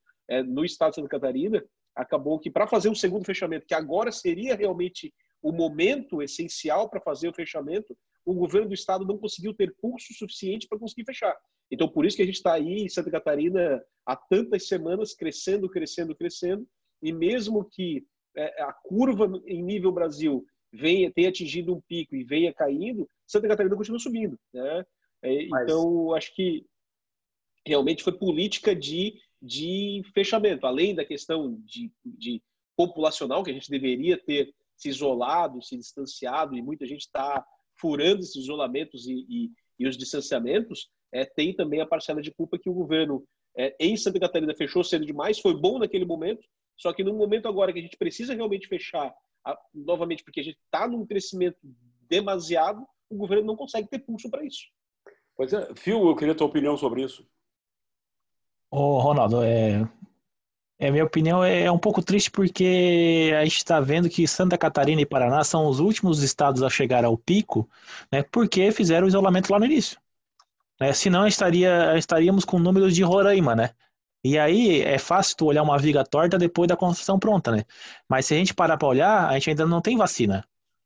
no 0.47 0.65
estado 0.65 0.89
de 0.89 0.95
Santa 0.95 1.07
Catarina, 1.07 1.63
acabou 1.95 2.39
que 2.39 2.49
para 2.49 2.65
fazer 2.65 2.89
o 2.89 2.95
segundo 2.95 3.23
fechamento, 3.23 3.67
que 3.67 3.75
agora 3.75 4.11
seria 4.11 4.55
realmente 4.55 5.13
o 5.39 5.51
momento 5.51 6.19
essencial 6.19 6.89
para 6.89 6.99
fazer 6.99 7.29
o 7.29 7.33
fechamento, 7.33 7.95
o 8.25 8.33
governo 8.33 8.69
do 8.69 8.73
estado 8.73 9.05
não 9.05 9.19
conseguiu 9.19 9.53
ter 9.53 9.75
pulso 9.79 10.11
suficiente 10.15 10.67
para 10.67 10.79
conseguir 10.79 11.05
fechar. 11.05 11.37
Então, 11.69 11.87
por 11.87 12.07
isso 12.07 12.17
que 12.17 12.23
a 12.23 12.25
gente 12.25 12.37
está 12.37 12.53
aí 12.53 12.81
em 12.81 12.89
Santa 12.89 13.11
Catarina 13.11 13.79
há 14.03 14.15
tantas 14.15 14.67
semanas 14.67 15.13
crescendo, 15.13 15.69
crescendo, 15.69 16.15
crescendo, 16.15 16.67
e 17.03 17.13
mesmo 17.13 17.63
que 17.63 18.03
é, 18.35 18.63
a 18.63 18.73
curva 18.73 19.31
em 19.45 19.63
nível 19.63 19.91
Brasil 19.91 20.43
venha 20.75 21.11
tenha 21.11 21.29
atingido 21.29 21.73
um 21.73 21.81
pico 21.81 22.15
e 22.15 22.23
venha 22.23 22.53
caindo, 22.53 23.09
Santa 23.25 23.47
Catarina 23.47 23.75
continua 23.75 23.99
subindo, 23.99 24.37
né? 24.53 24.85
É, 25.21 25.47
Mas... 25.47 25.63
Então, 25.63 26.13
acho 26.13 26.33
que 26.35 26.65
realmente 27.65 28.03
foi 28.03 28.13
política 28.13 28.75
de, 28.75 29.19
de 29.41 30.01
fechamento, 30.13 30.67
além 30.67 30.93
da 30.93 31.03
questão 31.03 31.57
de, 31.63 31.91
de 32.05 32.41
populacional 32.75 33.43
que 33.43 33.51
a 33.51 33.53
gente 33.53 33.69
deveria 33.69 34.17
ter 34.17 34.53
se 34.77 34.89
isolado, 34.89 35.63
se 35.63 35.77
distanciado, 35.77 36.55
e 36.55 36.61
muita 36.61 36.85
gente 36.85 37.01
está 37.01 37.43
furando 37.79 38.21
esses 38.21 38.35
isolamentos 38.35 39.07
e, 39.07 39.25
e, 39.29 39.51
e 39.79 39.87
os 39.87 39.97
distanciamentos, 39.97 40.89
é, 41.11 41.25
tem 41.25 41.55
também 41.55 41.81
a 41.81 41.87
parcela 41.87 42.21
de 42.21 42.31
culpa 42.31 42.59
que 42.59 42.69
o 42.69 42.73
governo 42.73 43.25
é, 43.57 43.75
em 43.79 43.95
Santa 43.95 44.19
Catarina 44.19 44.53
fechou 44.53 44.83
cedo 44.83 45.05
demais, 45.05 45.39
foi 45.39 45.55
bom 45.55 45.79
naquele 45.79 46.05
momento, 46.05 46.45
só 46.77 46.91
que 46.91 47.03
no 47.03 47.13
momento 47.13 47.47
agora 47.47 47.71
que 47.71 47.79
a 47.79 47.81
gente 47.81 47.97
precisa 47.97 48.33
realmente 48.33 48.67
fechar, 48.67 49.13
a, 49.45 49.57
novamente, 49.73 50.23
porque 50.23 50.39
a 50.39 50.43
gente 50.43 50.57
está 50.65 50.87
num 50.87 51.05
crescimento 51.05 51.57
demasiado, 52.09 52.85
o 53.09 53.15
governo 53.15 53.45
não 53.45 53.55
consegue 53.55 53.87
ter 53.87 53.99
pulso 53.99 54.29
para 54.29 54.43
isso. 54.43 54.63
Pois 55.37 55.53
é, 55.53 55.73
Phil, 55.75 56.07
eu 56.07 56.15
queria 56.15 56.33
a 56.33 56.37
tua 56.37 56.47
opinião 56.47 56.75
sobre 56.77 57.03
isso. 57.03 57.27
Ô, 58.71 58.99
Ronaldo, 58.99 59.41
é, 59.43 59.87
é, 60.77 60.91
minha 60.91 61.05
opinião 61.05 61.43
é, 61.43 61.63
é 61.63 61.71
um 61.71 61.77
pouco 61.77 62.01
triste 62.01 62.31
porque 62.31 63.31
a 63.37 63.43
gente 63.43 63.57
está 63.57 63.79
vendo 63.79 64.09
que 64.09 64.27
Santa 64.27 64.57
Catarina 64.57 65.01
e 65.01 65.05
Paraná 65.05 65.43
são 65.43 65.67
os 65.67 65.79
últimos 65.79 66.23
estados 66.23 66.63
a 66.63 66.69
chegar 66.69 67.05
ao 67.05 67.17
pico, 67.17 67.69
né, 68.11 68.23
porque 68.23 68.71
fizeram 68.71 69.05
o 69.05 69.09
isolamento 69.09 69.51
lá 69.51 69.59
no 69.59 69.65
início. 69.65 69.99
Né, 70.79 70.91
senão 70.91 71.25
estaria, 71.25 71.97
estaríamos 71.97 72.43
com 72.43 72.59
números 72.59 72.93
de 72.93 73.03
Roraima, 73.03 73.55
né? 73.55 73.69
E 74.25 74.39
aí 74.39 74.81
é 74.81 74.97
fácil 74.97 75.37
tu 75.37 75.45
olhar 75.45 75.61
uma 75.61 75.77
viga 75.77 76.03
torta 76.03 76.35
depois 76.35 76.67
da 76.67 76.75
construção 76.75 77.19
pronta, 77.19 77.51
né? 77.51 77.63
Mas 78.09 78.25
se 78.25 78.33
a 78.33 78.37
gente 78.37 78.55
parar 78.55 78.75
para 78.75 78.87
olhar, 78.87 79.29
a 79.29 79.33
gente 79.33 79.51
ainda 79.51 79.67
não 79.67 79.79
tem 79.79 79.95
vacina. 79.95 80.43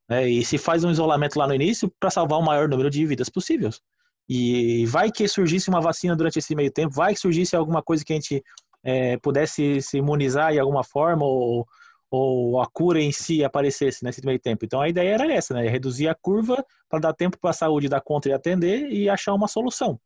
Né? 0.09 0.27
E 0.27 0.43
se 0.43 0.57
faz 0.57 0.83
um 0.83 0.91
isolamento 0.91 1.39
lá 1.39 1.47
no 1.47 1.55
início 1.55 1.89
para 1.97 2.09
salvar 2.09 2.37
o 2.37 2.43
maior 2.43 2.67
número 2.67 2.89
de 2.89 3.05
vidas 3.05 3.29
possíveis. 3.29 3.79
E 4.27 4.85
vai 4.87 5.09
que 5.09 5.25
surgisse 5.25 5.69
uma 5.69 5.79
vacina 5.79 6.17
durante 6.17 6.37
esse 6.37 6.53
meio 6.53 6.69
tempo, 6.69 6.93
vai 6.93 7.13
que 7.13 7.19
surgisse 7.21 7.55
alguma 7.55 7.81
coisa 7.81 8.03
que 8.03 8.11
a 8.11 8.17
gente 8.17 8.43
é, 8.83 9.15
pudesse 9.15 9.81
se 9.81 9.99
imunizar 9.99 10.51
de 10.51 10.59
alguma 10.59 10.83
forma 10.83 11.23
ou, 11.23 11.65
ou 12.11 12.61
a 12.61 12.67
cura 12.67 12.99
em 13.01 13.13
si 13.13 13.41
aparecesse 13.41 14.03
nesse 14.03 14.25
meio 14.25 14.39
tempo. 14.39 14.65
Então 14.65 14.81
a 14.81 14.89
ideia 14.89 15.13
era 15.13 15.33
essa, 15.33 15.53
né? 15.53 15.65
Reduzir 15.65 16.09
a 16.09 16.13
curva 16.13 16.61
para 16.89 16.99
dar 16.99 17.13
tempo 17.13 17.37
para 17.39 17.51
a 17.51 17.53
saúde 17.53 17.87
dar 17.87 18.01
conta 18.01 18.27
e 18.27 18.33
atender 18.33 18.91
e 18.91 19.09
achar 19.09 19.33
uma 19.33 19.47
solução. 19.47 19.97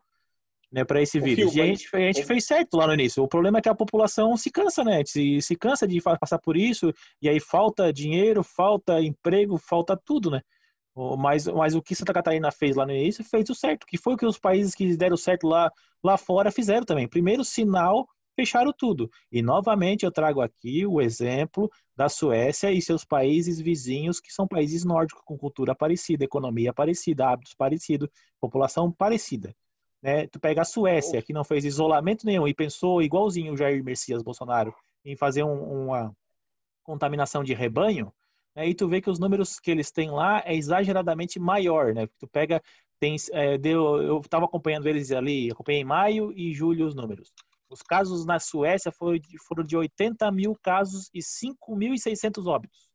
Né, 0.74 0.84
para 0.84 1.04
esse 1.04 1.20
vírus. 1.20 1.56
e 1.56 1.62
a 1.62 1.66
gente, 1.68 1.88
a 1.94 2.00
gente 2.00 2.24
fez 2.24 2.46
certo 2.46 2.78
lá 2.78 2.88
no 2.88 2.96
início. 2.96 3.22
O 3.22 3.28
problema 3.28 3.60
é 3.60 3.62
que 3.62 3.70
a 3.70 3.76
população 3.76 4.36
se 4.36 4.50
cansa, 4.50 4.84
né? 4.84 5.04
Se, 5.06 5.40
se 5.40 5.56
cansa 5.56 5.88
de 5.88 6.02
passar 6.02 6.40
por 6.40 6.58
isso, 6.58 6.92
e 7.22 7.30
aí 7.30 7.40
falta 7.40 7.94
dinheiro, 7.94 8.42
falta 8.42 9.00
emprego, 9.00 9.56
falta 9.60 9.96
tudo, 9.96 10.32
né? 10.32 10.42
Mas, 11.18 11.48
mas 11.48 11.76
o 11.76 11.82
que 11.82 11.94
Santa 11.94 12.14
Catarina 12.14 12.52
fez 12.52 12.76
lá 12.76 12.86
no 12.86 12.92
início 12.92 13.24
fez 13.24 13.50
o 13.50 13.56
certo, 13.56 13.86
que 13.86 13.98
foi 13.98 14.14
o 14.14 14.18
que 14.18 14.26
os 14.26 14.40
países 14.40 14.74
que 14.74 14.96
deram 14.96 15.18
certo 15.18 15.48
lá, 15.48 15.72
lá 16.04 16.18
fora 16.18 16.52
fizeram 16.52 16.86
também. 16.86 17.08
Primeiro 17.08 17.44
sinal 17.44 18.08
fecharam 18.36 18.74
tudo. 18.76 19.10
E 19.32 19.42
novamente 19.42 20.06
eu 20.06 20.12
trago 20.12 20.42
aqui 20.42 20.86
o 20.86 21.02
exemplo 21.02 21.70
da 21.96 22.10
Suécia 22.10 22.72
e 22.72 22.82
seus 22.82 23.04
países 23.04 23.60
vizinhos, 23.60 24.20
que 24.20 24.32
são 24.34 24.48
países 24.48 24.84
nórdicos 24.84 25.24
com 25.24 25.38
cultura 25.38 25.76
parecida, 25.76 26.24
economia 26.24 26.74
parecida, 26.74 27.28
hábitos 27.28 27.54
parecidos, 27.54 28.10
população 28.40 28.92
parecida. 28.92 29.56
Né? 30.04 30.28
Tu 30.28 30.38
pega 30.38 30.62
a 30.62 30.66
Suécia, 30.66 31.22
que 31.22 31.32
não 31.32 31.46
fez 31.46 31.64
isolamento 31.64 32.26
nenhum 32.26 32.46
e 32.46 32.54
pensou 32.54 33.02
igualzinho 33.02 33.54
o 33.54 33.58
Jair 33.58 33.82
Messias 33.82 34.22
Bolsonaro 34.22 34.76
em 35.06 35.16
fazer 35.16 35.44
um, 35.44 35.86
uma 35.86 36.14
contaminação 36.84 37.42
de 37.42 37.54
rebanho, 37.54 38.14
né? 38.54 38.68
e 38.68 38.76
tu 38.76 38.86
vê 38.90 39.00
que 39.00 39.10
os 39.10 39.18
números 39.18 39.62
que 39.62 39.72
eles 39.72 39.92
têm 39.92 40.12
lá 40.12 40.44
é 40.46 40.54
exageradamente 40.56 41.40
maior, 41.40 41.94
né? 41.94 42.08
Tu 42.20 42.28
pega, 42.28 42.62
tem, 43.00 43.16
é, 43.32 43.58
deu, 43.58 44.02
eu 44.02 44.20
estava 44.20 44.44
acompanhando 44.44 44.88
eles 44.88 45.10
ali, 45.12 45.50
acompanhei 45.50 45.82
em 45.82 45.86
maio 45.86 46.34
e 46.36 46.54
julho 46.54 46.86
os 46.86 46.94
números. 46.94 47.32
Os 47.70 47.82
casos 47.82 48.26
na 48.26 48.40
Suécia 48.40 48.92
foram 48.92 49.18
de, 49.18 49.38
foram 49.40 49.64
de 49.64 49.78
80 49.78 50.30
mil 50.32 50.54
casos 50.62 51.10
e 51.14 51.20
5.600 51.20 52.46
óbitos. 52.46 52.90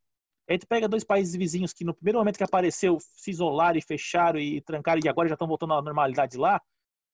Aí 0.49 0.59
tu 0.59 0.67
pega 0.67 0.89
dois 0.89 1.05
países 1.05 1.35
vizinhos 1.35 1.73
que 1.73 1.85
no 1.85 1.95
primeiro 1.95 2.19
momento 2.19 2.37
que 2.37 2.45
apareceu 2.45 2.99
se 3.01 3.31
isolaram 3.31 3.79
e 3.79 3.83
fecharam 3.83 4.39
e 4.39 4.61
trancaram 4.61 5.01
e 5.03 5.09
agora 5.09 5.29
já 5.29 5.35
estão 5.35 5.49
voltando 5.49 5.75
à 5.75 5.83
normalidade 5.83 6.37
lá, 6.37 6.61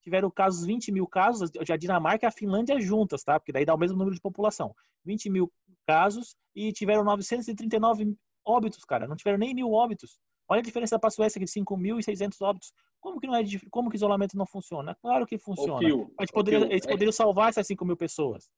tiveram 0.05 0.31
casos, 0.31 0.67
20 0.67 0.93
mil 0.93 1.07
casos, 1.07 1.51
a 1.69 1.77
Dinamarca 1.77 2.27
e 2.27 2.29
a 2.29 2.31
Finlândia 2.31 2.79
juntas, 2.79 3.25
tá? 3.25 3.41
Porque 3.41 3.53
daí 3.53 3.65
dá 3.65 3.75
o 3.75 3.79
mesmo 3.79 3.97
número 3.97 4.15
de 4.15 4.21
população. 4.21 4.75
20 5.05 5.31
mil 5.31 5.53
casos 5.87 6.37
e 6.55 6.73
tiveram 6.73 7.03
939 7.03 8.15
óbitos, 8.45 8.85
cara. 8.85 9.09
Não 9.09 9.17
tiveram 9.17 9.39
nem 9.39 9.55
mil 9.55 9.73
óbitos. 9.73 10.19
Olha 10.49 10.61
a 10.61 10.63
diferença 10.63 10.99
para 10.99 11.09
a 11.09 11.11
Suécia, 11.11 11.39
que 11.39 11.47
de 11.47 11.53
5.600 11.53 12.37
óbitos. 12.43 12.73
Como 13.01 13.19
que, 13.19 13.27
não 13.27 13.35
é, 13.35 13.43
como 13.71 13.91
que 13.91 13.97
isolamento 13.97 14.37
não 14.37 14.47
funciona? 14.47 14.95
Claro 14.95 15.27
que 15.27 15.39
funciona. 15.39 15.79
Fio, 15.79 16.13
eles 16.19 16.31
poderiam, 16.31 16.65
eles 16.65 16.87
poderiam 16.87 17.11
é... 17.11 17.13
salvar 17.13 17.49
essas 17.49 17.67
5 17.67 17.85
mil 17.85 17.97
pessoas. 17.97 18.51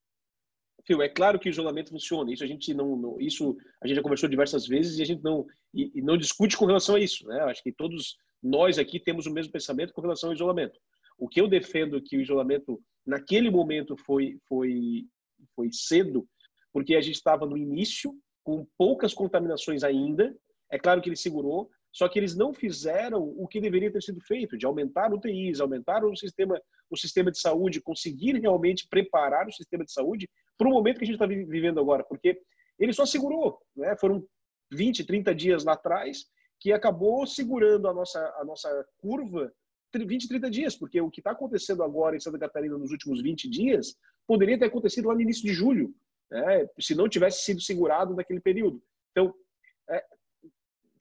Fio, 0.85 1.03
é 1.03 1.09
claro 1.09 1.39
que 1.39 1.49
o 1.49 1.51
isolamento 1.51 1.91
funciona. 1.91 2.33
Isso 2.33 2.45
a 2.45 2.47
gente 2.47 2.75
não, 2.75 2.97
não, 2.97 3.21
isso 3.21 3.57
a 3.83 3.87
gente 3.87 3.97
já 3.97 4.03
conversou 4.03 4.29
diversas 4.29 4.67
vezes 4.67 4.99
e 4.99 5.03
a 5.03 5.07
gente 5.07 5.23
não 5.23 5.47
e, 5.73 5.91
e, 5.95 6.03
não 6.03 6.17
discute 6.17 6.57
com 6.57 6.67
relação 6.67 6.97
a 6.97 7.01
isso, 7.01 7.27
né? 7.27 7.41
Acho 7.43 7.63
que 7.63 7.73
todos 7.73 8.17
nós 8.43 8.79
aqui 8.79 9.01
temos 9.01 9.27
o 9.27 9.33
mesmo 9.33 9.53
pensamento 9.53 9.93
com 9.93 10.01
relação 10.01 10.31
ao 10.31 10.35
isolamento. 10.35 10.79
O 11.19 11.29
que 11.29 11.41
eu 11.41 11.49
defendo 11.49 12.03
que 12.03 12.17
o 12.17 12.21
isolamento 12.21 12.81
naquele 13.07 13.51
momento 13.51 13.97
foi 13.97 14.39
foi 14.49 15.07
foi 15.55 15.69
cedo, 15.73 16.27
porque 16.73 16.95
a 16.95 17.01
gente 17.01 17.17
estava 17.17 17.47
no 17.47 17.57
início 17.57 18.15
com 18.43 18.67
poucas 18.77 19.15
contaminações 19.15 19.83
ainda. 19.83 20.35
É 20.71 20.79
claro 20.79 21.01
que 21.01 21.09
ele 21.09 21.17
segurou, 21.17 21.71
só 21.93 22.09
que 22.09 22.19
eles 22.19 22.37
não 22.37 22.53
fizeram 22.53 23.23
o 23.23 23.47
que 23.49 23.61
deveria 23.61 23.91
ter 23.91 24.03
sido 24.03 24.21
feito, 24.21 24.59
de 24.59 24.67
aumentar 24.67 25.13
UTIs, 25.13 25.61
aumentar 25.61 26.05
o 26.05 26.15
sistema, 26.15 26.61
o 26.91 26.97
sistema 26.97 27.31
de 27.31 27.41
saúde, 27.41 27.81
conseguir 27.81 28.39
realmente 28.39 28.87
preparar 28.89 29.47
o 29.47 29.53
sistema 29.53 29.85
de 29.85 29.93
saúde 29.93 30.29
para 30.59 30.69
o 30.69 30.71
momento 30.71 30.99
que 30.99 31.05
a 31.05 31.07
gente 31.07 31.17
está 31.17 31.27
vivendo 31.27 31.81
agora, 31.81 32.05
porque 32.05 32.39
ele 32.79 32.93
só 32.93 33.07
segurou, 33.07 33.59
né? 33.75 33.97
Foram 33.97 34.23
20, 34.73 35.05
30 35.05 35.35
dias 35.35 35.65
lá 35.65 35.73
atrás 35.73 36.27
que 36.61 36.73
acabou 36.73 37.27
segurando 37.27 37.89
a 37.89 37.95
nossa, 37.95 38.21
a 38.39 38.45
nossa 38.45 38.87
curva 38.99 39.53
20, 39.95 40.29
30 40.29 40.51
dias, 40.51 40.77
porque 40.77 41.01
o 41.01 41.11
que 41.11 41.21
está 41.21 41.31
acontecendo 41.31 41.83
agora 41.83 42.17
em 42.17 42.21
Santa 42.21 42.39
Catarina 42.39 42.77
nos 42.77 42.91
últimos 42.91 43.23
20 43.23 43.49
dias 43.49 43.97
poderia 44.27 44.59
ter 44.59 44.67
acontecido 44.67 45.09
lá 45.09 45.15
no 45.15 45.21
início 45.21 45.43
de 45.43 45.53
julho, 45.53 45.95
né? 46.31 46.67
se 46.79 46.95
não 46.95 47.09
tivesse 47.09 47.43
sido 47.43 47.61
segurado 47.61 48.15
naquele 48.15 48.41
período. 48.41 48.83
Então, 49.13 49.35
é, 49.89 50.05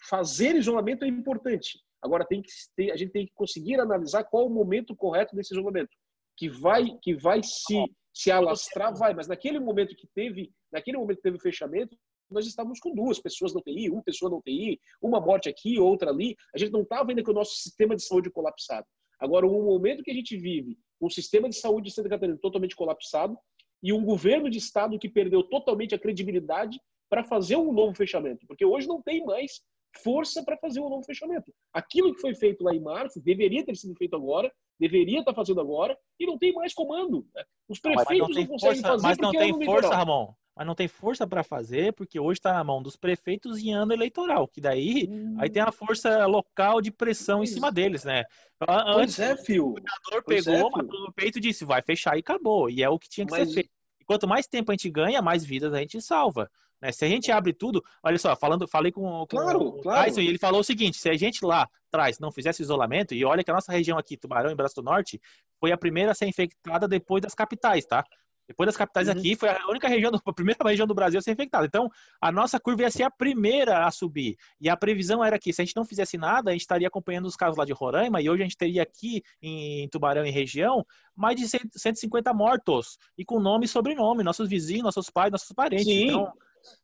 fazer 0.08 0.56
isolamento 0.56 1.04
é 1.04 1.08
importante. 1.08 1.80
Agora 2.02 2.26
tem 2.26 2.42
que 2.42 2.52
ter, 2.76 2.92
a 2.92 2.96
gente 2.96 3.12
tem 3.12 3.26
que 3.26 3.34
conseguir 3.34 3.80
analisar 3.80 4.24
qual 4.24 4.46
o 4.46 4.50
momento 4.50 4.96
correto 4.96 5.36
desse 5.36 5.54
isolamento, 5.54 5.90
que 6.38 6.48
vai 6.48 6.98
que 7.02 7.16
vai 7.16 7.42
se 7.44 7.84
se 8.16 8.32
alastrar, 8.32 8.96
vai. 8.96 9.14
Mas 9.14 9.28
naquele 9.28 9.60
momento 9.60 9.96
que 9.96 10.08
teve, 10.08 10.54
naquele 10.72 10.98
momento 10.98 11.18
que 11.18 11.24
teve 11.24 11.38
o 11.38 11.42
fechamento, 11.42 11.98
nós 12.30 12.46
estávamos 12.46 12.80
com 12.80 12.94
duas 12.94 13.20
pessoas 13.20 13.54
no 13.54 13.62
TI, 13.62 13.90
uma 13.90 14.04
pessoa 14.04 14.30
no 14.30 14.42
TI, 14.42 14.80
uma 15.02 15.20
morte 15.20 15.50
aqui, 15.50 15.80
outra 15.80 16.10
ali. 16.10 16.36
A 16.54 16.58
gente 16.58 16.72
não 16.72 16.82
estava 16.82 17.12
ainda 17.12 17.24
com 17.24 17.32
o 17.32 17.36
nosso 17.36 17.56
sistema 17.56 17.96
de 17.96 18.04
saúde 18.04 18.30
colapsado. 18.30 18.86
Agora, 19.20 19.46
o 19.46 19.64
momento 19.64 20.04
que 20.04 20.12
a 20.12 20.14
gente 20.14 20.36
vive, 20.38 20.78
um 21.02 21.10
sistema 21.10 21.50
de 21.50 21.56
saúde 21.56 21.90
de 21.90 21.96
Santa 21.96 22.10
Catarina 22.10 22.38
totalmente 22.42 22.76
colapsado 22.76 23.38
e 23.82 23.94
um 23.94 24.04
governo 24.04 24.50
de 24.50 24.58
estado 24.58 25.00
que 25.00 25.10
perdeu 25.10 25.44
totalmente 25.44 25.94
a 25.94 26.00
credibilidade 26.00 26.80
para 27.10 27.24
fazer 27.24 27.56
um 27.56 27.72
novo 27.72 27.96
fechamento, 27.96 28.46
porque 28.48 28.66
hoje 28.66 28.88
não 28.88 29.02
tem 29.02 29.24
mais 29.24 29.62
força 30.02 30.44
para 30.44 30.58
fazer 30.58 30.80
um 30.80 30.90
novo 30.90 31.06
fechamento. 31.06 31.54
Aquilo 31.74 32.14
que 32.14 32.20
foi 32.20 32.34
feito 32.36 32.64
lá 32.64 32.74
em 32.74 32.82
março 32.82 33.22
deveria 33.22 33.64
ter 33.64 33.76
sido 33.76 33.96
feito 33.96 34.16
agora, 34.16 34.52
deveria 34.80 35.20
estar 35.20 35.32
tá 35.32 35.36
fazendo 35.36 35.62
agora, 35.62 35.98
e 36.20 36.26
não 36.26 36.38
tem 36.38 36.52
mais 36.54 36.74
comando. 36.74 37.26
Né? 37.34 37.44
Os 37.70 37.80
prefeitos 37.80 38.36
não, 38.36 38.42
não, 38.42 38.48
conseguem 38.48 38.82
força, 38.82 38.88
fazer 38.88 39.08
mas 39.08 39.18
não 39.18 39.32
tem 39.32 39.66
força, 39.66 39.96
Ramon. 39.96 40.34
Mas 40.56 40.66
não 40.66 40.74
tem 40.74 40.88
força 40.88 41.28
para 41.28 41.44
fazer, 41.44 41.94
porque 41.94 42.20
hoje 42.20 42.40
está 42.40 42.54
na 42.54 42.64
mão 42.64 42.82
dos 42.82 42.96
prefeitos 42.96 43.60
em 43.60 43.74
ano 43.74 43.92
eleitoral, 43.92 44.48
que 44.48 44.62
daí 44.62 45.08
hum. 45.10 45.36
aí 45.38 45.50
tem 45.50 45.62
a 45.62 45.72
força 45.72 46.26
local 46.26 46.82
de 46.82 46.92
pressão 46.92 47.40
pois, 47.40 47.50
em 47.50 47.54
cima 47.54 47.72
deles, 47.72 48.06
né? 48.06 48.24
Antes, 48.68 49.20
é, 49.20 49.36
fio. 49.36 49.66
O 49.66 49.70
governador 49.70 50.24
pegou, 50.26 50.56
é, 50.56 50.84
matou 50.84 51.02
no 51.02 51.14
peito 51.14 51.40
e 51.40 51.42
disse, 51.42 51.66
vai 51.66 51.82
fechar 51.82 52.16
e 52.16 52.22
acabou. 52.22 52.70
E 52.70 52.82
é 52.82 52.90
o 52.90 52.98
que 52.98 53.10
tinha 53.10 53.26
que 53.26 53.32
mas... 53.32 53.50
ser 53.50 53.54
feito. 53.54 53.70
E 54.00 54.06
quanto 54.06 54.28
mais 54.28 54.48
tempo 54.48 54.72
a 54.72 54.74
gente 54.74 54.90
ganha, 54.90 55.22
mais 55.22 55.44
vidas 55.44 55.74
a 55.74 55.80
gente 55.80 56.02
salva. 56.02 56.50
Né? 56.82 56.92
Se 56.92 57.04
a 57.04 57.08
gente 57.08 57.32
abre 57.32 57.52
tudo, 57.52 57.84
olha 58.04 58.18
só, 58.18 58.36
falando, 58.36 58.68
falei 58.68 58.92
com, 58.92 59.02
com 59.02 59.26
claro, 59.26 59.60
o 59.60 59.82
claro. 59.82 60.06
Tyson 60.06 60.22
e 60.22 60.28
ele 60.28 60.38
falou 60.38 60.62
o 60.62 60.64
seguinte: 60.64 60.98
se 60.98 61.10
a 61.10 61.18
gente 61.18 61.44
lá 61.44 61.68
atrás 61.88 62.20
não 62.20 62.32
fizesse 62.32 62.62
isolamento, 62.62 63.14
e 63.14 63.26
olha 63.26 63.44
que 63.44 63.52
a 63.52 63.54
nossa 63.54 63.72
região 63.72 63.98
aqui, 63.98 64.16
Tubarão 64.16 64.52
e 64.52 64.56
Braço 64.56 64.76
do 64.76 64.84
Norte, 64.84 65.20
foi 65.60 65.72
a 65.72 65.78
primeira 65.78 66.12
a 66.12 66.16
ser 66.16 66.28
infectada 66.28 66.88
depois 66.88 67.22
das 67.22 67.34
capitais, 67.34 67.86
tá? 67.86 68.06
Depois 68.48 68.68
das 68.68 68.78
capitais 68.78 69.08
uhum. 69.08 69.14
aqui, 69.14 69.36
foi 69.36 69.50
a 69.50 69.68
única 69.68 69.88
região, 69.88 70.12
a 70.26 70.34
primeira 70.34 70.64
região 70.64 70.88
do 70.88 70.94
Brasil 70.94 71.20
a 71.20 71.22
ser 71.22 71.32
infectada. 71.32 71.66
Então, 71.66 71.90
a 72.22 72.32
nossa 72.32 72.60
curva 72.60 72.84
ia 72.84 72.92
ser 72.92 73.04
a 73.04 73.12
primeira 73.12 73.86
a 73.86 73.92
subir. 73.92 74.38
E 74.60 74.70
a 74.70 74.78
previsão 74.78 75.24
era 75.24 75.40
que, 75.40 75.52
se 75.52 75.62
a 75.62 75.66
gente 75.66 75.76
não 75.76 75.86
fizesse 75.86 76.18
nada, 76.18 76.50
a 76.50 76.54
gente 76.54 76.62
estaria 76.62 76.88
acompanhando 76.88 77.26
os 77.26 77.36
casos 77.36 77.58
lá 77.58 77.66
de 77.66 77.74
Roraima, 77.74 78.22
e 78.22 78.30
hoje 78.30 78.42
a 78.42 78.46
gente 78.46 78.58
teria 78.58 78.84
aqui 78.84 79.24
em 79.42 79.88
Tubarão 79.90 80.26
e 80.26 80.32
região 80.32 80.86
mais 81.16 81.36
de 81.36 81.48
150 81.48 82.34
mortos, 82.34 82.98
e 83.18 83.24
com 83.24 83.40
nome 83.40 83.66
e 83.66 83.70
sobrenome, 83.70 84.24
nossos 84.24 84.50
vizinhos, 84.50 84.84
nossos 84.84 85.10
pais, 85.10 85.32
nossos 85.32 85.52
parentes. 85.54 85.86
Sim. 85.86 86.08
Então, 86.08 86.34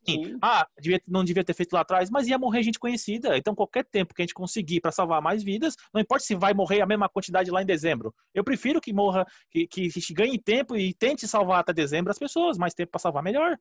Sim. 0.04 0.38
Ah, 0.42 0.66
devia, 0.80 1.00
não 1.06 1.24
devia 1.24 1.44
ter 1.44 1.54
feito 1.54 1.72
lá 1.72 1.80
atrás, 1.80 2.10
mas 2.10 2.26
ia 2.26 2.38
morrer 2.38 2.62
gente 2.62 2.78
conhecida. 2.78 3.36
Então, 3.36 3.54
qualquer 3.54 3.84
tempo 3.84 4.14
que 4.14 4.22
a 4.22 4.24
gente 4.24 4.34
conseguir 4.34 4.80
para 4.80 4.90
salvar 4.92 5.22
mais 5.22 5.42
vidas, 5.42 5.76
não 5.92 6.00
importa 6.00 6.24
se 6.24 6.34
vai 6.34 6.54
morrer 6.54 6.80
a 6.80 6.86
mesma 6.86 7.08
quantidade 7.08 7.50
lá 7.50 7.62
em 7.62 7.66
dezembro. 7.66 8.14
Eu 8.34 8.44
prefiro 8.44 8.80
que 8.80 8.92
morra, 8.92 9.26
que, 9.50 9.66
que 9.66 9.88
ganhe 10.12 10.38
tempo 10.38 10.76
e 10.76 10.94
tente 10.94 11.26
salvar 11.26 11.60
até 11.60 11.72
dezembro 11.72 12.10
as 12.10 12.18
pessoas. 12.18 12.58
Mais 12.58 12.74
tempo 12.74 12.92
para 12.92 13.00
salvar, 13.00 13.22
melhor. 13.22 13.56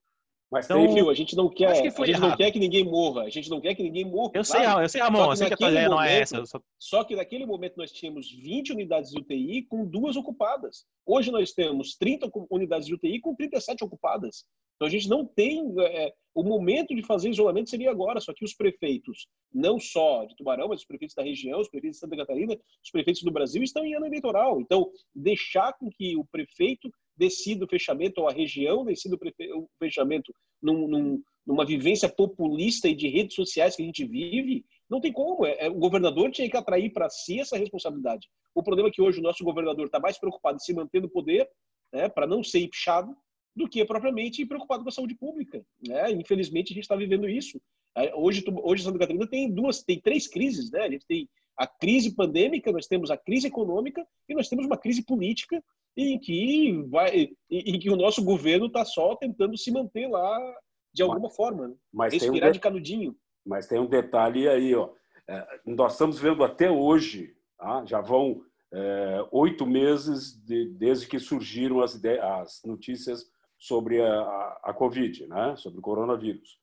Mas 0.52 0.66
então, 0.66 0.94
viu, 0.94 1.10
a 1.10 1.14
gente 1.14 1.34
não 1.34 1.48
quer, 1.48 1.72
que 1.82 1.88
a 1.88 1.92
gente 1.92 2.10
errado. 2.10 2.30
não 2.30 2.36
quer 2.36 2.52
que 2.52 2.60
ninguém 2.60 2.84
morra. 2.84 3.24
A 3.24 3.30
gente 3.30 3.50
não 3.50 3.62
quer 3.62 3.74
que 3.74 3.82
ninguém 3.82 4.04
morra. 4.04 4.32
Eu 4.34 4.44
sei, 4.44 4.66
eu 4.66 4.90
sei, 4.90 5.00
Ramon, 5.00 5.30
eu 5.32 5.36
sei 5.38 5.48
que 5.48 5.54
a 5.54 5.58
tua 5.58 5.72
ideia 5.72 5.88
não 5.88 6.02
é 6.02 6.20
essa. 6.20 6.46
Só... 6.46 6.60
só 6.78 7.04
que 7.06 7.16
naquele 7.16 7.46
momento 7.46 7.78
nós 7.78 7.90
tínhamos 7.90 8.30
20 8.30 8.74
unidades 8.74 9.12
de 9.12 9.22
UTI 9.22 9.62
com 9.64 9.86
duas 9.86 10.18
ocupadas. 10.18 10.86
Hoje 11.06 11.32
nós 11.32 11.54
temos 11.54 11.96
30 11.96 12.30
unidades 12.50 12.86
de 12.86 12.94
UTI 12.94 13.22
com 13.22 13.34
37 13.34 13.82
ocupadas. 13.86 14.44
Então 14.76 14.88
a 14.88 14.92
gente 14.92 15.08
não 15.08 15.26
tem. 15.26 15.74
É, 15.80 16.12
o 16.34 16.44
momento 16.44 16.94
de 16.94 17.04
fazer 17.04 17.30
isolamento 17.30 17.70
seria 17.70 17.92
agora, 17.92 18.20
só 18.20 18.34
que 18.34 18.44
os 18.44 18.54
prefeitos, 18.54 19.28
não 19.54 19.80
só 19.80 20.26
de 20.26 20.36
Tubarão, 20.36 20.70
mas 20.70 20.82
os 20.82 20.86
prefeitos 20.86 21.16
da 21.16 21.24
região, 21.24 21.60
os 21.60 21.70
prefeitos 21.70 21.98
de 21.98 22.02
Santa 22.02 22.18
Catarina, 22.18 22.58
os 22.84 22.90
prefeitos 22.92 23.22
do 23.22 23.32
Brasil 23.32 23.62
estão 23.64 23.86
em 23.86 23.94
ano 23.94 24.06
eleitoral. 24.06 24.60
Então, 24.60 24.90
deixar 25.14 25.72
com 25.74 25.90
que 25.90 26.18
o 26.18 26.26
prefeito 26.26 26.92
decida 27.22 27.66
o 27.66 27.68
fechamento, 27.68 28.20
ou 28.20 28.28
a 28.28 28.32
região 28.32 28.84
decida 28.84 29.16
o 29.16 29.70
fechamento 29.78 30.34
num, 30.60 30.88
num, 30.88 31.24
numa 31.46 31.64
vivência 31.64 32.10
populista 32.10 32.88
e 32.88 32.96
de 32.96 33.08
redes 33.08 33.36
sociais 33.36 33.76
que 33.76 33.84
a 33.84 33.86
gente 33.86 34.04
vive, 34.04 34.66
não 34.90 35.00
tem 35.00 35.14
como. 35.14 35.46
É, 35.46 35.68
é 35.68 35.70
o 35.70 35.76
governador 35.76 36.32
tinha 36.32 36.50
que 36.50 36.58
atrair 36.58 36.92
para 36.92 37.10
si 37.12 37.40
essa 37.40 37.58
responsabilidade. 37.58 38.28
O 38.56 38.64
problema 38.64 38.90
é 38.90 38.92
que 38.92 39.04
hoje 39.04 39.20
o 39.20 39.24
nosso 39.24 39.44
governador 39.44 39.86
está 39.86 40.00
mais 40.00 40.18
preocupado 40.18 40.56
em 40.56 40.60
se 40.60 40.74
manter 40.74 41.00
no 41.00 41.10
poder, 41.10 41.48
né, 41.94 42.10
para 42.10 42.26
não 42.26 42.44
ser 42.44 42.60
empichado, 42.60 43.16
do 43.56 43.70
que 43.70 43.86
propriamente 43.86 44.46
preocupado 44.46 44.82
com 44.82 44.90
a 44.90 44.92
saúde 44.92 45.14
pública. 45.14 45.64
Né? 45.86 46.12
Infelizmente, 46.14 46.72
a 46.72 46.76
gente 46.76 46.84
está 46.84 46.96
vivendo 46.96 47.30
isso. 47.30 47.62
Hoje, 48.16 48.44
hoje, 48.64 48.84
Santa 48.84 48.98
Catarina 48.98 49.28
tem 49.28 49.52
duas, 49.52 49.84
tem 49.84 50.00
três 50.00 50.26
crises. 50.26 50.72
Né? 50.72 50.80
A 50.80 50.90
gente 50.90 51.06
tem 51.06 51.30
a 51.58 51.68
crise 51.68 52.16
pandêmica, 52.16 52.72
nós 52.72 52.88
temos 52.88 53.12
a 53.12 53.18
crise 53.18 53.48
econômica 53.48 54.08
e 54.28 54.34
nós 54.34 54.48
temos 54.48 54.66
uma 54.66 54.78
crise 54.78 55.04
política 55.04 55.62
em 55.96 56.18
que, 56.20 56.84
vai, 56.90 57.30
em 57.50 57.80
que 57.80 57.90
o 57.90 57.96
nosso 57.96 58.24
governo 58.24 58.68
está 58.68 58.86
só 58.86 59.16
tentando 59.16 59.58
se 59.58 59.72
manter 59.72 60.08
lá 60.08 60.40
de 60.94 61.04
alguma 61.04 61.28
mas, 61.28 61.36
forma. 61.36 61.68
Né? 61.68 61.76
Mas 61.94 62.14
Respirar 62.14 62.50
um 62.50 62.52
de, 62.52 62.58
de 62.58 62.60
canudinho. 62.60 63.16
Mas 63.46 63.68
tem 63.68 63.80
um 63.80 63.88
detalhe 63.88 64.48
aí. 64.48 64.74
Ó. 64.76 64.90
É, 65.28 65.48
nós 65.66 65.94
estamos 65.94 66.20
vendo 66.20 66.44
até 66.44 66.70
hoje, 66.70 67.36
tá? 67.58 67.84
já 67.86 68.02
vão 68.02 68.44
é, 68.74 69.26
oito 69.32 69.66
meses 69.66 70.34
de, 70.46 70.70
desde 70.70 71.08
que 71.08 71.20
surgiram 71.20 71.82
as, 71.82 71.96
ideias, 71.96 72.24
as 72.24 72.62
notícias 72.66 73.26
sobre 73.58 74.02
a, 74.02 74.22
a, 74.22 74.62
a 74.66 74.74
Covid, 74.74 75.28
né? 75.28 75.56
sobre 75.58 75.80
o 75.80 75.82
coronavírus. 75.82 76.60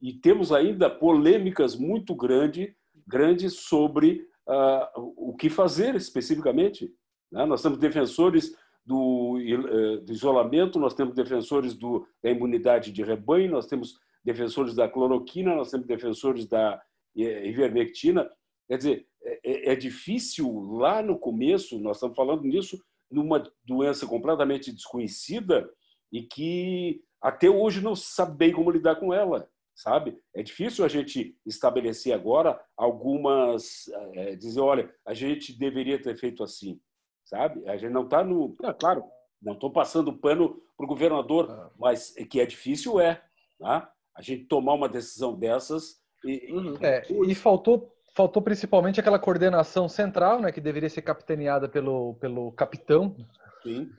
E 0.00 0.12
temos 0.12 0.52
ainda 0.52 0.90
polêmicas 0.90 1.74
muito 1.74 2.14
grande, 2.14 2.76
grandes 3.06 3.60
sobre 3.60 4.26
uh, 4.46 5.14
o 5.16 5.34
que 5.34 5.48
fazer 5.48 5.94
especificamente. 5.94 6.92
Né? 7.32 7.44
Nós 7.46 7.62
temos 7.62 7.78
defensores 7.78 8.54
do, 8.86 9.34
uh, 9.36 10.00
do, 10.00 10.12
isolamento, 10.12 10.78
nós 10.78 10.94
temos 10.94 11.14
defensores 11.14 11.74
do, 11.74 12.06
da 12.22 12.30
imunidade 12.30 12.92
de 12.92 13.02
rebanho, 13.02 13.50
nós 13.50 13.66
temos 13.66 13.98
defensores 14.24 14.74
da 14.74 14.88
cloroquina, 14.88 15.54
nós 15.54 15.70
temos 15.70 15.86
defensores 15.86 16.46
da 16.46 16.80
eh, 17.16 17.48
ivermectina. 17.48 18.30
Quer 18.68 18.76
dizer, 18.76 19.06
é, 19.22 19.40
é, 19.44 19.72
é 19.72 19.76
difícil 19.76 20.60
lá 20.78 21.02
no 21.02 21.18
começo, 21.18 21.78
nós 21.78 21.96
estamos 21.96 22.16
falando 22.16 22.42
nisso, 22.42 22.78
numa 23.10 23.42
doença 23.64 24.06
completamente 24.06 24.72
desconhecida, 24.72 25.68
e 26.12 26.22
que 26.22 27.02
até 27.20 27.48
hoje 27.50 27.80
não 27.80 27.96
sabe 27.96 28.36
bem 28.36 28.52
como 28.52 28.70
lidar 28.70 28.96
com 28.96 29.12
ela, 29.12 29.48
sabe? 29.74 30.16
É 30.34 30.42
difícil 30.42 30.84
a 30.84 30.88
gente 30.88 31.36
estabelecer 31.44 32.12
agora 32.12 32.60
algumas, 32.76 33.88
é, 34.14 34.36
dizer, 34.36 34.60
olha, 34.60 34.92
a 35.04 35.12
gente 35.12 35.56
deveria 35.56 36.00
ter 36.00 36.16
feito 36.16 36.42
assim, 36.42 36.80
sabe? 37.26 37.68
A 37.68 37.76
gente 37.76 37.92
não 37.92 38.04
está 38.04 38.24
no, 38.24 38.54
é, 38.64 38.72
claro, 38.72 39.04
não 39.42 39.52
estou 39.52 39.70
passando 39.70 40.12
pano 40.12 40.60
para 40.76 40.86
o 40.86 40.88
governador, 40.88 41.50
ah. 41.50 41.70
mas 41.78 42.14
que 42.30 42.40
é 42.40 42.46
difícil 42.46 42.98
é, 42.98 43.20
tá? 43.58 43.90
A 44.16 44.22
gente 44.22 44.46
tomar 44.46 44.72
uma 44.74 44.88
decisão 44.88 45.38
dessas 45.38 46.00
e, 46.24 46.50
uhum. 46.50 46.74
é, 46.80 47.02
e 47.26 47.34
faltou 47.34 47.92
faltou 48.14 48.40
principalmente 48.40 48.98
aquela 48.98 49.18
coordenação 49.18 49.90
central, 49.90 50.40
né, 50.40 50.50
que 50.50 50.60
deveria 50.60 50.88
ser 50.88 51.02
capitaneada 51.02 51.68
pelo 51.68 52.14
pelo 52.14 52.50
capitão. 52.52 53.14
Sim. 53.62 53.90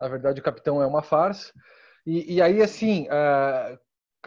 Na 0.00 0.08
verdade, 0.08 0.40
o 0.40 0.42
capitão 0.42 0.82
é 0.82 0.86
uma 0.86 1.02
farsa. 1.02 1.52
E, 2.04 2.34
e 2.34 2.42
aí, 2.42 2.60
assim, 2.60 3.06
uh, 3.06 3.74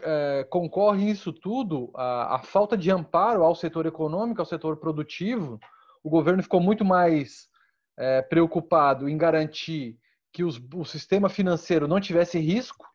uh, 0.00 0.48
concorre 0.48 1.10
isso 1.10 1.34
tudo 1.34 1.90
a, 1.94 2.36
a 2.36 2.38
falta 2.38 2.78
de 2.78 2.90
amparo 2.90 3.42
ao 3.42 3.54
setor 3.54 3.84
econômico, 3.84 4.40
ao 4.40 4.46
setor 4.46 4.78
produtivo. 4.78 5.60
O 6.02 6.08
governo 6.08 6.42
ficou 6.42 6.60
muito 6.60 6.82
mais 6.82 7.50
uh, 7.98 8.28
preocupado 8.28 9.08
em 9.08 9.16
garantir 9.16 9.98
que 10.32 10.44
os, 10.44 10.60
o 10.74 10.84
sistema 10.84 11.28
financeiro 11.28 11.88
não 11.88 12.00
tivesse 12.00 12.38
risco, 12.38 12.86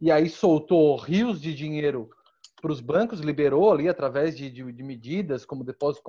e 0.00 0.10
aí 0.10 0.28
soltou 0.28 0.96
rios 0.96 1.40
de 1.40 1.54
dinheiro 1.54 2.08
para 2.60 2.72
os 2.72 2.80
bancos, 2.80 3.20
liberou 3.20 3.70
ali 3.70 3.88
através 3.88 4.36
de, 4.36 4.50
de, 4.50 4.72
de 4.72 4.82
medidas 4.82 5.44
como 5.44 5.64
depósito 5.64 6.02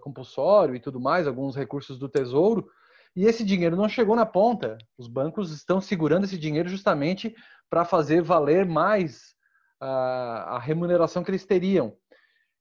compulsório 0.00 0.74
e 0.74 0.80
tudo 0.80 1.00
mais, 1.00 1.26
alguns 1.26 1.54
recursos 1.54 1.98
do 1.98 2.08
Tesouro, 2.08 2.68
e 3.14 3.24
esse 3.24 3.44
dinheiro 3.44 3.76
não 3.76 3.88
chegou 3.88 4.16
na 4.16 4.26
ponta. 4.26 4.78
Os 4.98 5.06
bancos 5.06 5.52
estão 5.52 5.80
segurando 5.80 6.24
esse 6.24 6.38
dinheiro 6.38 6.68
justamente 6.68 7.34
para 7.68 7.84
fazer 7.84 8.22
valer 8.22 8.66
mais 8.66 9.34
a, 9.80 10.56
a 10.56 10.58
remuneração 10.58 11.22
que 11.22 11.30
eles 11.30 11.46
teriam. 11.46 11.96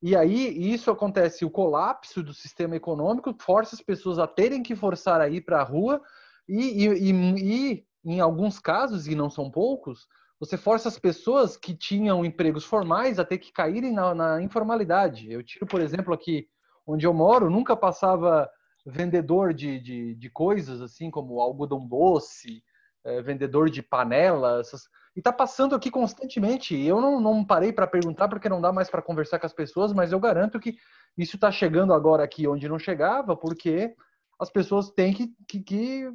E 0.01 0.15
aí 0.15 0.73
isso 0.73 0.89
acontece, 0.89 1.43
o 1.43 1.49
colapso 1.49 2.23
do 2.23 2.33
sistema 2.33 2.75
econômico 2.75 3.35
força 3.39 3.75
as 3.75 3.81
pessoas 3.81 4.17
a 4.17 4.25
terem 4.25 4.63
que 4.63 4.75
forçar 4.75 5.19
a 5.19 5.27
ir 5.27 5.41
para 5.41 5.59
a 5.59 5.63
rua 5.63 6.01
e, 6.47 6.85
e, 6.85 7.11
e, 7.11 7.73
e, 7.73 7.85
em 8.05 8.19
alguns 8.21 8.59
casos, 8.59 9.07
e 9.07 9.15
não 9.15 9.29
são 9.29 9.51
poucos, 9.51 10.07
você 10.39 10.55
força 10.55 10.87
as 10.87 10.97
pessoas 10.97 11.57
que 11.57 11.75
tinham 11.75 12.23
empregos 12.23 12.63
formais 12.63 13.19
a 13.19 13.25
ter 13.25 13.39
que 13.39 13.51
caírem 13.51 13.91
na, 13.91 14.15
na 14.15 14.41
informalidade. 14.41 15.29
Eu 15.29 15.43
tiro, 15.43 15.67
por 15.67 15.81
exemplo, 15.81 16.13
aqui 16.13 16.47
onde 16.87 17.05
eu 17.05 17.13
moro, 17.13 17.49
nunca 17.49 17.75
passava 17.75 18.49
vendedor 18.85 19.53
de, 19.53 19.79
de, 19.79 20.15
de 20.15 20.29
coisas, 20.29 20.81
assim 20.81 21.11
como 21.11 21.41
algodão 21.41 21.85
doce, 21.85 22.63
é, 23.03 23.21
vendedor 23.21 23.69
de 23.69 23.83
panelas, 23.83 24.71
e 25.15 25.19
está 25.19 25.31
passando 25.31 25.75
aqui 25.75 25.89
constantemente. 25.89 26.79
Eu 26.79 27.01
não, 27.01 27.19
não 27.19 27.45
parei 27.45 27.73
para 27.73 27.87
perguntar 27.87 28.27
porque 28.27 28.49
não 28.49 28.61
dá 28.61 28.71
mais 28.71 28.89
para 28.89 29.01
conversar 29.01 29.39
com 29.39 29.45
as 29.45 29.53
pessoas, 29.53 29.93
mas 29.93 30.11
eu 30.11 30.19
garanto 30.19 30.59
que 30.59 30.77
isso 31.17 31.35
está 31.35 31.51
chegando 31.51 31.93
agora 31.93 32.23
aqui 32.23 32.47
onde 32.47 32.69
não 32.69 32.79
chegava, 32.79 33.35
porque 33.35 33.95
as 34.39 34.49
pessoas 34.49 34.89
têm 34.91 35.13
que, 35.13 35.33
que, 35.47 35.59
que 35.59 36.09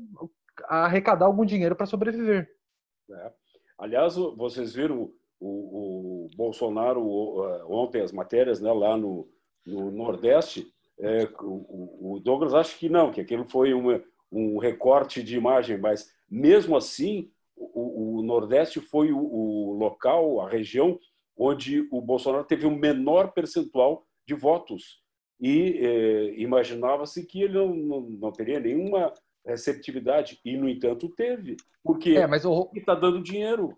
arrecadar 0.69 1.27
algum 1.27 1.45
dinheiro 1.45 1.77
para 1.77 1.87
sobreviver. 1.87 2.49
É. 3.11 3.33
Aliás, 3.79 4.15
vocês 4.15 4.75
viram 4.75 5.11
o, 5.41 6.27
o 6.27 6.29
Bolsonaro 6.37 7.05
ontem 7.69 8.01
as 8.01 8.13
matérias 8.13 8.61
né, 8.61 8.73
lá 8.73 8.97
no, 8.97 9.29
no 9.67 9.91
Nordeste, 9.91 10.67
é, 10.99 11.29
o, 11.41 12.15
o, 12.15 12.21
Douglas 12.21 12.55
acha 12.55 12.79
que 12.79 12.89
não, 12.89 13.11
que 13.11 13.21
aquilo 13.21 13.45
foi 13.45 13.75
uma, 13.75 14.01
um 14.31 14.59
recorte 14.59 15.23
de 15.23 15.37
imagem, 15.37 15.77
mas 15.77 16.09
mesmo 16.31 16.77
assim, 16.77 17.31
o 17.57 18.14
Nordeste 18.25 18.81
foi 18.81 19.13
o, 19.13 19.19
o, 19.19 19.73
local, 19.75 20.41
a 20.41 20.49
região, 20.49 20.99
onde 21.37 21.87
o 21.91 22.01
Bolsonaro 22.01 22.45
teve 22.45 22.67
o 22.67 22.71
um 22.71 22.77
menor 22.77 23.33
percentual 23.33 24.07
de 24.27 24.35
votos. 24.35 25.03
E 25.41 25.79
é, 25.81 26.41
imaginava-se 26.41 27.25
que 27.27 27.43
ele 27.43 27.55
não, 27.55 27.75
não, 27.75 28.01
não, 28.01 28.33
teria 28.33 28.61
nenhuma 28.61 29.13
receptividade, 29.45 30.41
e, 30.45 30.57
no 30.57 30.69
entanto, 30.69 31.09
teve. 31.11 31.57
Porque 31.83 32.11
é, 32.11 32.27
mas 32.27 32.45
o... 32.45 32.71
está 32.75 32.95
dando 32.95 33.23
dinheiro. 33.23 33.77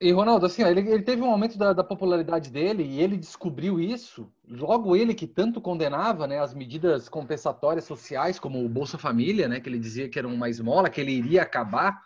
E, 0.00 0.12
Ronaldo, 0.12 0.46
assim, 0.46 0.62
ó, 0.62 0.68
ele, 0.68 0.80
ele, 0.80 1.02
teve 1.02 1.20
um 1.20 1.30
aumento 1.30 1.58
da, 1.58 1.74
da, 1.74 1.84
popularidade 1.84 2.50
dele 2.50 2.82
e 2.82 3.02
ele 3.02 3.18
descobriu 3.18 3.78
isso. 3.78 4.32
Logo 4.48 4.96
ele 4.96 5.12
que 5.12 5.26
tanto 5.26 5.60
condenava 5.60 6.26
né, 6.26 6.38
as 6.38 6.54
medidas 6.54 7.06
compensatórias 7.06 7.84
sociais, 7.84 8.38
como 8.38 8.64
o 8.64 8.68
Bolsa 8.68 8.96
Família, 8.96 9.46
né, 9.46 9.60
que 9.60 9.68
ele 9.68 9.78
dizia 9.78 10.08
que 10.08 10.18
era 10.18 10.26
uma 10.26 10.48
esmola, 10.48 10.88
que 10.88 11.02
ele 11.02 11.12
iria 11.12 11.42
acabar. 11.42 12.02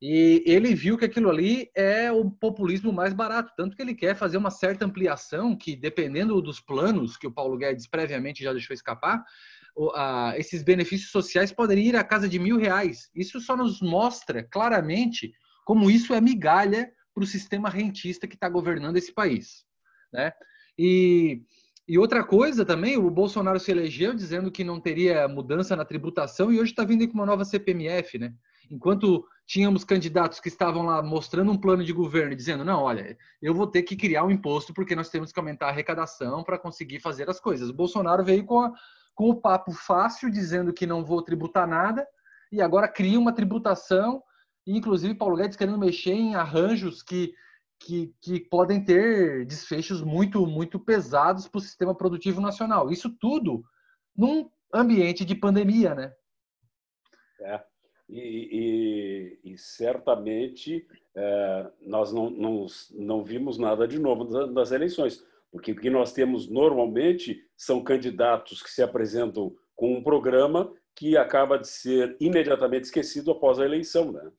E 0.00 0.44
ele 0.46 0.74
viu 0.76 0.96
que 0.96 1.04
aquilo 1.04 1.28
ali 1.28 1.70
é 1.74 2.10
o 2.12 2.30
populismo 2.30 2.92
mais 2.92 3.12
barato, 3.12 3.52
tanto 3.56 3.74
que 3.74 3.82
ele 3.82 3.94
quer 3.94 4.14
fazer 4.14 4.36
uma 4.36 4.50
certa 4.50 4.84
ampliação 4.84 5.56
que, 5.56 5.74
dependendo 5.74 6.40
dos 6.40 6.60
planos 6.60 7.16
que 7.16 7.26
o 7.26 7.32
Paulo 7.32 7.56
Guedes 7.58 7.88
previamente 7.88 8.44
já 8.44 8.52
deixou 8.52 8.74
escapar, 8.74 9.24
esses 10.36 10.62
benefícios 10.62 11.10
sociais 11.10 11.52
poderiam 11.52 11.88
ir 11.88 11.96
à 11.96 12.04
casa 12.04 12.28
de 12.28 12.38
mil 12.38 12.58
reais. 12.58 13.10
Isso 13.14 13.40
só 13.40 13.56
nos 13.56 13.80
mostra 13.80 14.42
claramente 14.42 15.32
como 15.64 15.90
isso 15.90 16.14
é 16.14 16.20
migalha 16.20 16.90
para 17.12 17.24
o 17.24 17.26
sistema 17.26 17.68
rentista 17.68 18.26
que 18.28 18.34
está 18.34 18.48
governando 18.48 18.96
esse 18.96 19.12
país. 19.12 19.64
Né? 20.12 20.32
E, 20.78 21.42
e 21.88 21.98
outra 21.98 22.22
coisa 22.22 22.64
também, 22.64 22.96
o 22.96 23.10
Bolsonaro 23.10 23.58
se 23.58 23.70
elegeu 23.72 24.14
dizendo 24.14 24.50
que 24.50 24.62
não 24.62 24.80
teria 24.80 25.26
mudança 25.26 25.74
na 25.74 25.84
tributação 25.84 26.52
e 26.52 26.60
hoje 26.60 26.70
está 26.70 26.84
vindo 26.84 27.06
com 27.08 27.14
uma 27.14 27.26
nova 27.26 27.44
CPMF, 27.44 28.18
né? 28.18 28.32
Enquanto 28.70 29.26
tínhamos 29.46 29.84
candidatos 29.84 30.40
que 30.40 30.48
estavam 30.48 30.84
lá 30.84 31.02
mostrando 31.02 31.50
um 31.50 31.56
plano 31.56 31.84
de 31.84 31.92
governo 31.92 32.36
dizendo, 32.36 32.64
não, 32.64 32.82
olha, 32.82 33.16
eu 33.40 33.54
vou 33.54 33.66
ter 33.66 33.82
que 33.82 33.96
criar 33.96 34.24
um 34.24 34.30
imposto 34.30 34.74
porque 34.74 34.94
nós 34.94 35.08
temos 35.08 35.32
que 35.32 35.38
aumentar 35.38 35.66
a 35.66 35.70
arrecadação 35.70 36.44
para 36.44 36.58
conseguir 36.58 37.00
fazer 37.00 37.30
as 37.30 37.40
coisas. 37.40 37.70
O 37.70 37.74
Bolsonaro 37.74 38.24
veio 38.24 38.44
com, 38.44 38.60
a, 38.60 38.72
com 39.14 39.30
o 39.30 39.40
papo 39.40 39.72
fácil, 39.72 40.30
dizendo 40.30 40.72
que 40.72 40.86
não 40.86 41.04
vou 41.04 41.22
tributar 41.22 41.66
nada, 41.66 42.06
e 42.52 42.60
agora 42.60 42.88
cria 42.88 43.18
uma 43.18 43.32
tributação 43.32 44.22
inclusive 44.76 45.14
Paulo 45.14 45.36
Guedes 45.36 45.56
querendo 45.56 45.78
mexer 45.78 46.12
em 46.12 46.34
arranjos 46.34 47.02
que, 47.02 47.34
que, 47.78 48.14
que 48.20 48.40
podem 48.40 48.84
ter 48.84 49.46
desfechos 49.46 50.02
muito, 50.02 50.46
muito 50.46 50.78
pesados 50.78 51.48
para 51.48 51.58
o 51.58 51.62
sistema 51.62 51.94
produtivo 51.94 52.40
nacional. 52.40 52.90
Isso 52.90 53.10
tudo 53.18 53.64
num 54.16 54.50
ambiente 54.72 55.24
de 55.24 55.34
pandemia, 55.34 55.94
né? 55.94 56.12
É. 57.40 57.64
E, 58.08 59.38
e, 59.44 59.52
e 59.52 59.58
certamente 59.58 60.86
é, 61.14 61.70
nós 61.82 62.12
não, 62.12 62.30
não, 62.30 62.66
não 62.92 63.22
vimos 63.22 63.58
nada 63.58 63.86
de 63.86 63.98
novo 63.98 64.24
das 64.46 64.72
eleições, 64.72 65.22
porque 65.50 65.72
o 65.72 65.76
que 65.76 65.90
nós 65.90 66.12
temos 66.12 66.48
normalmente 66.48 67.44
são 67.56 67.82
candidatos 67.82 68.62
que 68.62 68.70
se 68.70 68.82
apresentam 68.82 69.54
com 69.76 69.94
um 69.94 70.02
programa 70.02 70.72
que 70.94 71.16
acaba 71.16 71.58
de 71.58 71.68
ser 71.68 72.16
imediatamente 72.20 72.84
esquecido 72.84 73.30
após 73.30 73.60
a 73.60 73.64
eleição, 73.64 74.10
né? 74.10 74.32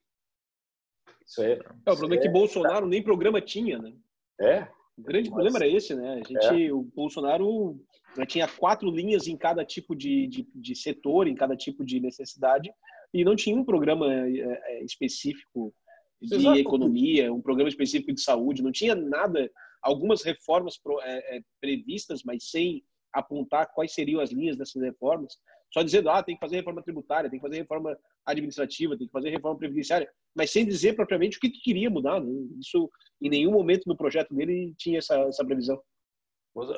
Isso 1.25 1.43
é, 1.43 1.53
é 1.53 1.91
o 1.91 1.95
problema 1.95 2.15
é 2.15 2.17
que 2.17 2.29
Bolsonaro 2.29 2.87
nem 2.87 3.03
programa 3.03 3.39
tinha, 3.39 3.77
né? 3.77 3.93
É. 4.41 4.67
O 4.97 5.03
grande 5.03 5.29
problema 5.29 5.59
era 5.59 5.67
esse, 5.67 5.95
né? 5.95 6.13
A 6.13 6.27
gente, 6.27 6.67
é. 6.67 6.73
o 6.73 6.81
Bolsonaro 6.81 7.79
né, 8.17 8.25
tinha 8.25 8.47
quatro 8.47 8.89
linhas 8.89 9.27
em 9.27 9.37
cada 9.37 9.63
tipo 9.63 9.95
de, 9.95 10.27
de, 10.27 10.47
de, 10.53 10.75
setor, 10.75 11.27
em 11.27 11.35
cada 11.35 11.55
tipo 11.55 11.85
de 11.85 11.99
necessidade, 11.99 12.69
e 13.13 13.23
não 13.23 13.35
tinha 13.35 13.55
um 13.55 13.63
programa 13.63 14.13
é, 14.13 14.79
é 14.79 14.83
específico 14.83 15.73
de 16.21 16.35
Exato. 16.35 16.57
economia, 16.57 17.33
um 17.33 17.41
programa 17.41 17.69
específico 17.69 18.13
de 18.13 18.21
saúde, 18.21 18.61
não 18.61 18.71
tinha 18.71 18.93
nada, 18.93 19.49
algumas 19.81 20.21
reformas 20.21 20.79
é, 21.03 21.41
previstas, 21.61 22.23
mas 22.23 22.49
sem 22.49 22.83
apontar 23.13 23.71
quais 23.73 23.93
seriam 23.93 24.21
as 24.21 24.31
linhas 24.31 24.57
dessas 24.57 24.81
reformas, 24.81 25.37
só 25.71 25.83
dizendo, 25.83 26.09
ah, 26.09 26.23
tem 26.23 26.35
que 26.35 26.41
fazer 26.41 26.57
reforma 26.57 26.81
tributária, 26.81 27.29
tem 27.29 27.39
que 27.39 27.45
fazer 27.45 27.57
reforma 27.57 27.97
administrativa, 28.25 28.97
tem 28.97 29.07
que 29.07 29.13
fazer 29.13 29.29
reforma 29.29 29.57
previdenciária, 29.57 30.09
mas 30.35 30.51
sem 30.51 30.65
dizer 30.65 30.93
propriamente 30.93 31.37
o 31.37 31.39
que, 31.39 31.49
que 31.49 31.61
queria 31.61 31.89
mudar. 31.89 32.19
Né? 32.19 32.31
Isso, 32.59 32.89
em 33.21 33.29
nenhum 33.29 33.51
momento 33.51 33.87
no 33.87 33.95
projeto 33.95 34.33
dele 34.33 34.73
tinha 34.77 34.99
essa, 34.99 35.15
essa 35.21 35.45
previsão. 35.45 35.79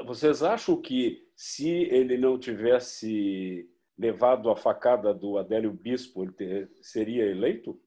Vocês 0.06 0.44
acham 0.44 0.80
que 0.80 1.26
se 1.36 1.70
ele 1.70 2.18
não 2.18 2.38
tivesse 2.38 3.68
levado 4.02 4.50
a 4.50 4.56
facada 4.56 5.14
do 5.14 5.38
Adélio 5.38 5.72
Bispo, 5.72 6.24
ele 6.24 6.32
ter, 6.32 6.72
seria 6.82 7.24
eleito? 7.24 7.80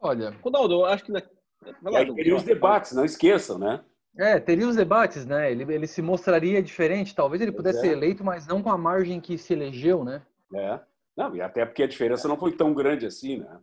Olha, 0.00 0.30
Ronaldo, 0.42 0.86
acho 0.86 1.04
que... 1.04 1.12
Na... 1.12 1.22
Lá, 1.82 1.98
aí 1.98 2.14
teria 2.14 2.34
os 2.34 2.42
debates, 2.42 2.92
não 2.92 3.04
esqueçam, 3.04 3.58
né? 3.58 3.84
É, 4.16 4.40
teria 4.40 4.66
os 4.66 4.76
debates, 4.76 5.26
né? 5.26 5.52
Ele, 5.52 5.62
ele 5.72 5.86
se 5.86 6.02
mostraria 6.02 6.62
diferente. 6.62 7.14
Talvez 7.14 7.40
ele 7.40 7.52
pudesse 7.52 7.78
é. 7.78 7.82
ser 7.82 7.92
eleito, 7.92 8.24
mas 8.24 8.46
não 8.46 8.62
com 8.62 8.70
a 8.70 8.76
margem 8.76 9.20
que 9.20 9.38
se 9.38 9.52
elegeu, 9.52 10.04
né? 10.04 10.22
É. 10.54 10.80
Não, 11.16 11.36
e 11.36 11.40
até 11.40 11.64
porque 11.64 11.82
a 11.82 11.86
diferença 11.86 12.26
não 12.26 12.36
foi 12.36 12.52
tão 12.52 12.74
grande 12.74 13.06
assim, 13.06 13.38
né? 13.38 13.60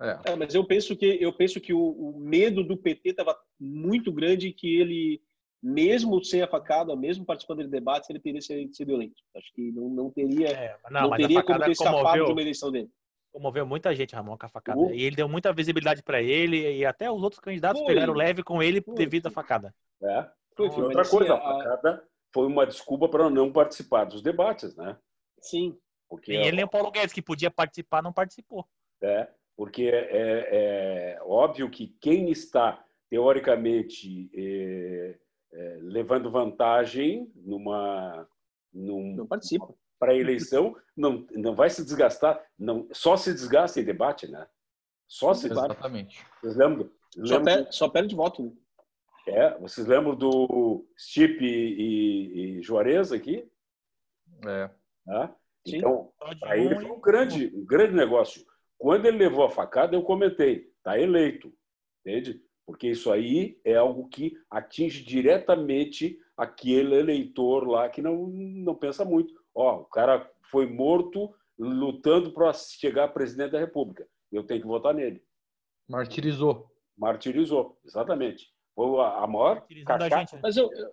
É. 0.00 0.32
é 0.32 0.36
mas 0.36 0.54
eu 0.54 0.64
penso 0.66 0.96
que 0.96 1.16
eu 1.20 1.32
penso 1.32 1.60
que 1.60 1.72
o, 1.72 1.80
o 1.80 2.20
medo 2.20 2.62
do 2.62 2.76
PT 2.76 3.10
estava 3.10 3.38
muito 3.58 4.12
grande 4.12 4.52
que 4.52 4.76
ele, 4.76 5.22
mesmo 5.66 6.22
sem 6.24 6.42
a 6.42 6.46
facada, 6.46 6.94
mesmo 6.94 7.24
participando 7.24 7.64
de 7.64 7.68
debates, 7.68 8.08
ele 8.08 8.20
teria 8.20 8.40
sido 8.40 8.92
eleito. 8.92 9.20
Acho 9.36 9.52
que 9.52 9.72
não, 9.72 9.88
não 9.88 10.10
teria, 10.10 10.48
é, 10.48 10.76
não, 10.88 11.02
não 11.02 11.16
teria 11.16 11.42
como 11.42 11.58
ter 11.58 11.72
escapado 11.72 12.02
comoveu, 12.02 12.24
de 12.26 12.32
uma 12.32 12.40
eleição 12.40 12.70
dele. 12.70 12.88
Comoveu 13.32 13.66
muita 13.66 13.92
gente, 13.92 14.14
Ramon, 14.14 14.38
com 14.38 14.46
a 14.46 14.48
facada. 14.48 14.78
Uh. 14.78 14.94
E 14.94 15.02
ele 15.02 15.16
deu 15.16 15.28
muita 15.28 15.52
visibilidade 15.52 16.04
para 16.04 16.22
ele 16.22 16.78
e 16.78 16.86
até 16.86 17.10
os 17.10 17.20
outros 17.20 17.40
candidatos 17.40 17.82
foi. 17.82 17.94
pegaram 17.94 18.14
leve 18.14 18.44
com 18.44 18.62
ele 18.62 18.80
foi. 18.80 18.94
devido 18.94 19.26
à 19.26 19.30
facada. 19.30 19.74
É. 20.02 20.28
Foi, 20.56 20.70
foi 20.70 20.84
outra 20.84 21.04
coisa, 21.04 21.34
a 21.34 21.40
facada 21.40 22.04
foi 22.32 22.46
uma 22.46 22.64
desculpa 22.64 23.08
para 23.08 23.28
não 23.28 23.52
participar 23.52 24.04
dos 24.04 24.22
debates, 24.22 24.76
né? 24.76 24.96
Sim. 25.40 25.76
Porque 26.08 26.32
e 26.32 26.36
ele 26.36 26.52
nem 26.52 26.64
o 26.64 26.68
Paulo 26.68 26.92
Guedes, 26.92 27.12
que 27.12 27.20
podia 27.20 27.50
participar, 27.50 28.02
não 28.02 28.12
participou. 28.12 28.64
É, 29.02 29.28
porque 29.56 29.82
é, 29.92 31.16
é 31.16 31.18
óbvio 31.22 31.68
que 31.68 31.88
quem 32.00 32.30
está, 32.30 32.84
teoricamente, 33.10 34.30
é, 35.52 35.78
levando 35.82 36.30
vantagem 36.30 37.30
numa. 37.34 38.28
Num, 38.72 39.14
não 39.16 39.26
participa. 39.26 39.74
Para 39.98 40.12
a 40.12 40.16
eleição, 40.16 40.76
não, 40.94 41.26
não 41.32 41.54
vai 41.54 41.70
se 41.70 41.82
desgastar, 41.82 42.38
não, 42.58 42.86
só 42.92 43.16
se 43.16 43.32
desgasta 43.32 43.80
em 43.80 43.84
debate, 43.84 44.30
né? 44.30 44.46
Só 45.08 45.32
se 45.32 45.46
Exatamente. 45.46 46.22
Vocês 46.40 46.54
lembram? 46.54 46.90
Só, 47.24 47.42
perde, 47.42 47.74
só 47.74 47.88
perde 47.88 48.14
voto, 48.14 48.42
né? 48.42 48.52
É, 49.28 49.58
vocês 49.58 49.86
lembram 49.86 50.14
do 50.14 50.86
Stipe 50.96 51.44
e, 51.44 52.58
e 52.58 52.62
Juarez 52.62 53.10
aqui? 53.10 53.50
É. 54.46 54.70
Ah, 55.08 55.34
então, 55.66 56.12
para 56.38 56.56
ele 56.56 56.76
foi 56.76 56.90
um 56.90 57.00
grande, 57.00 57.52
um 57.54 57.64
grande 57.64 57.94
negócio. 57.94 58.44
Quando 58.78 59.06
ele 59.06 59.18
levou 59.18 59.44
a 59.44 59.50
facada, 59.50 59.96
eu 59.96 60.02
comentei, 60.02 60.70
está 60.78 60.98
eleito, 60.98 61.52
entende? 62.00 62.40
Porque 62.66 62.88
isso 62.88 63.12
aí 63.12 63.60
é 63.64 63.76
algo 63.76 64.08
que 64.08 64.36
atinge 64.50 65.04
diretamente 65.04 66.18
aquele 66.36 66.96
eleitor 66.96 67.66
lá 67.66 67.88
que 67.88 68.02
não, 68.02 68.26
não 68.26 68.74
pensa 68.74 69.04
muito. 69.04 69.32
Ó, 69.54 69.82
o 69.82 69.84
cara 69.84 70.30
foi 70.50 70.66
morto 70.66 71.32
lutando 71.58 72.32
para 72.32 72.52
chegar 72.52 73.04
a 73.04 73.08
presidente 73.08 73.52
da 73.52 73.60
República. 73.60 74.06
Eu 74.30 74.44
tenho 74.44 74.60
que 74.60 74.66
votar 74.66 74.92
nele. 74.92 75.22
Martirizou. 75.88 76.70
Martirizou, 76.98 77.78
exatamente. 77.84 78.52
Foi 78.74 79.00
a 79.00 79.26
maior 79.26 79.66
cachata. 79.86 80.36
Né? 80.36 80.40
Mas 80.42 80.56
eu, 80.56 80.70
eu... 80.72 80.92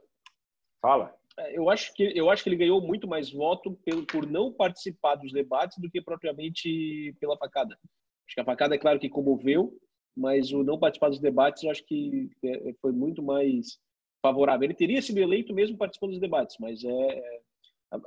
Fala. 0.81 1.13
É, 1.38 1.57
eu 1.57 1.69
acho 1.69 1.93
que 1.93 2.12
eu 2.15 2.29
acho 2.29 2.43
que 2.43 2.49
ele 2.49 2.57
ganhou 2.57 2.79
muito 2.79 3.07
mais 3.07 3.31
voto 3.31 3.73
pelo, 3.83 4.05
por 4.05 4.25
não 4.27 4.53
participar 4.53 5.15
dos 5.15 5.31
debates 5.31 5.77
do 5.79 5.89
que 5.89 6.01
propriamente 6.01 7.15
pela 7.19 7.38
facada. 7.38 7.75
Acho 7.75 8.36
que 8.36 8.41
a 8.41 8.45
facada 8.45 8.75
é 8.75 8.77
claro 8.77 8.99
que 8.99 9.09
comoveu, 9.09 9.77
mas 10.15 10.52
o 10.52 10.63
não 10.63 10.78
participar 10.78 11.10
dos 11.10 11.19
debates 11.19 11.63
eu 11.63 11.71
acho 11.71 11.84
que 11.86 12.30
é, 12.43 12.69
é, 12.69 12.73
foi 12.82 12.91
muito 12.91 13.21
mais 13.21 13.80
favorável. 14.21 14.65
Ele 14.65 14.73
teria 14.73 15.02
sido 15.02 15.17
eleito 15.19 15.54
mesmo 15.54 15.78
participando 15.78 16.12
dos 16.12 16.19
debates, 16.19 16.56
mas 16.60 16.84
é, 16.84 16.89
é 16.89 17.41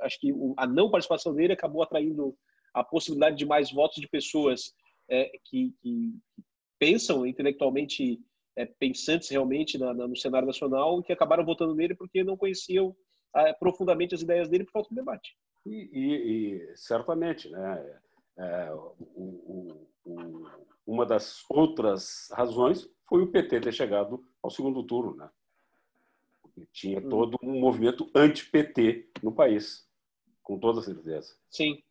acho 0.01 0.19
que 0.19 0.33
a 0.57 0.67
não 0.67 0.89
participação 0.89 1.33
dele 1.33 1.53
acabou 1.53 1.81
atraindo 1.81 2.35
a 2.73 2.83
possibilidade 2.83 3.37
de 3.37 3.45
mais 3.45 3.71
votos 3.71 4.01
de 4.01 4.07
pessoas 4.07 4.73
é, 5.09 5.31
que, 5.45 5.73
que, 5.81 6.13
pensam 6.79 7.25
intelectualmente 7.25 8.19
é, 8.55 8.65
pensantes 8.65 9.29
realmente 9.29 9.77
na, 9.77 9.93
na, 9.93 10.07
no 10.07 10.15
cenário 10.15 10.45
nacional 10.45 11.01
que 11.01 11.11
acabaram 11.11 11.45
votando 11.45 11.73
nele 11.73 11.95
porque 11.95 12.23
não 12.23 12.37
conheciam 12.37 12.95
profundamente 13.59 14.15
as 14.15 14.21
ideias 14.21 14.49
dele 14.49 14.63
por 14.63 14.71
falta 14.71 14.89
de 14.89 14.95
debate. 14.95 15.35
E, 15.63 15.89
e, 15.93 16.55
e 16.55 16.77
certamente, 16.77 17.49
né? 17.49 17.99
É, 18.39 18.71
o, 18.71 18.93
o, 19.15 19.87
uma 20.85 21.05
das 21.05 21.43
outras 21.49 22.29
razões 22.31 22.89
foi 23.07 23.21
o 23.21 23.27
PT 23.27 23.61
ter 23.61 23.73
chegado 23.73 24.23
ao 24.41 24.49
segundo 24.49 24.83
turno, 24.83 25.15
né? 25.15 25.29
tinha 26.71 26.99
hum. 26.99 27.09
todo 27.09 27.37
um 27.43 27.59
movimento 27.59 28.09
anti-PT 28.15 29.09
no 29.21 29.31
país, 29.31 29.87
com 30.41 30.57
toda 30.57 30.81
certeza. 30.81 31.35
Sim, 31.49 31.81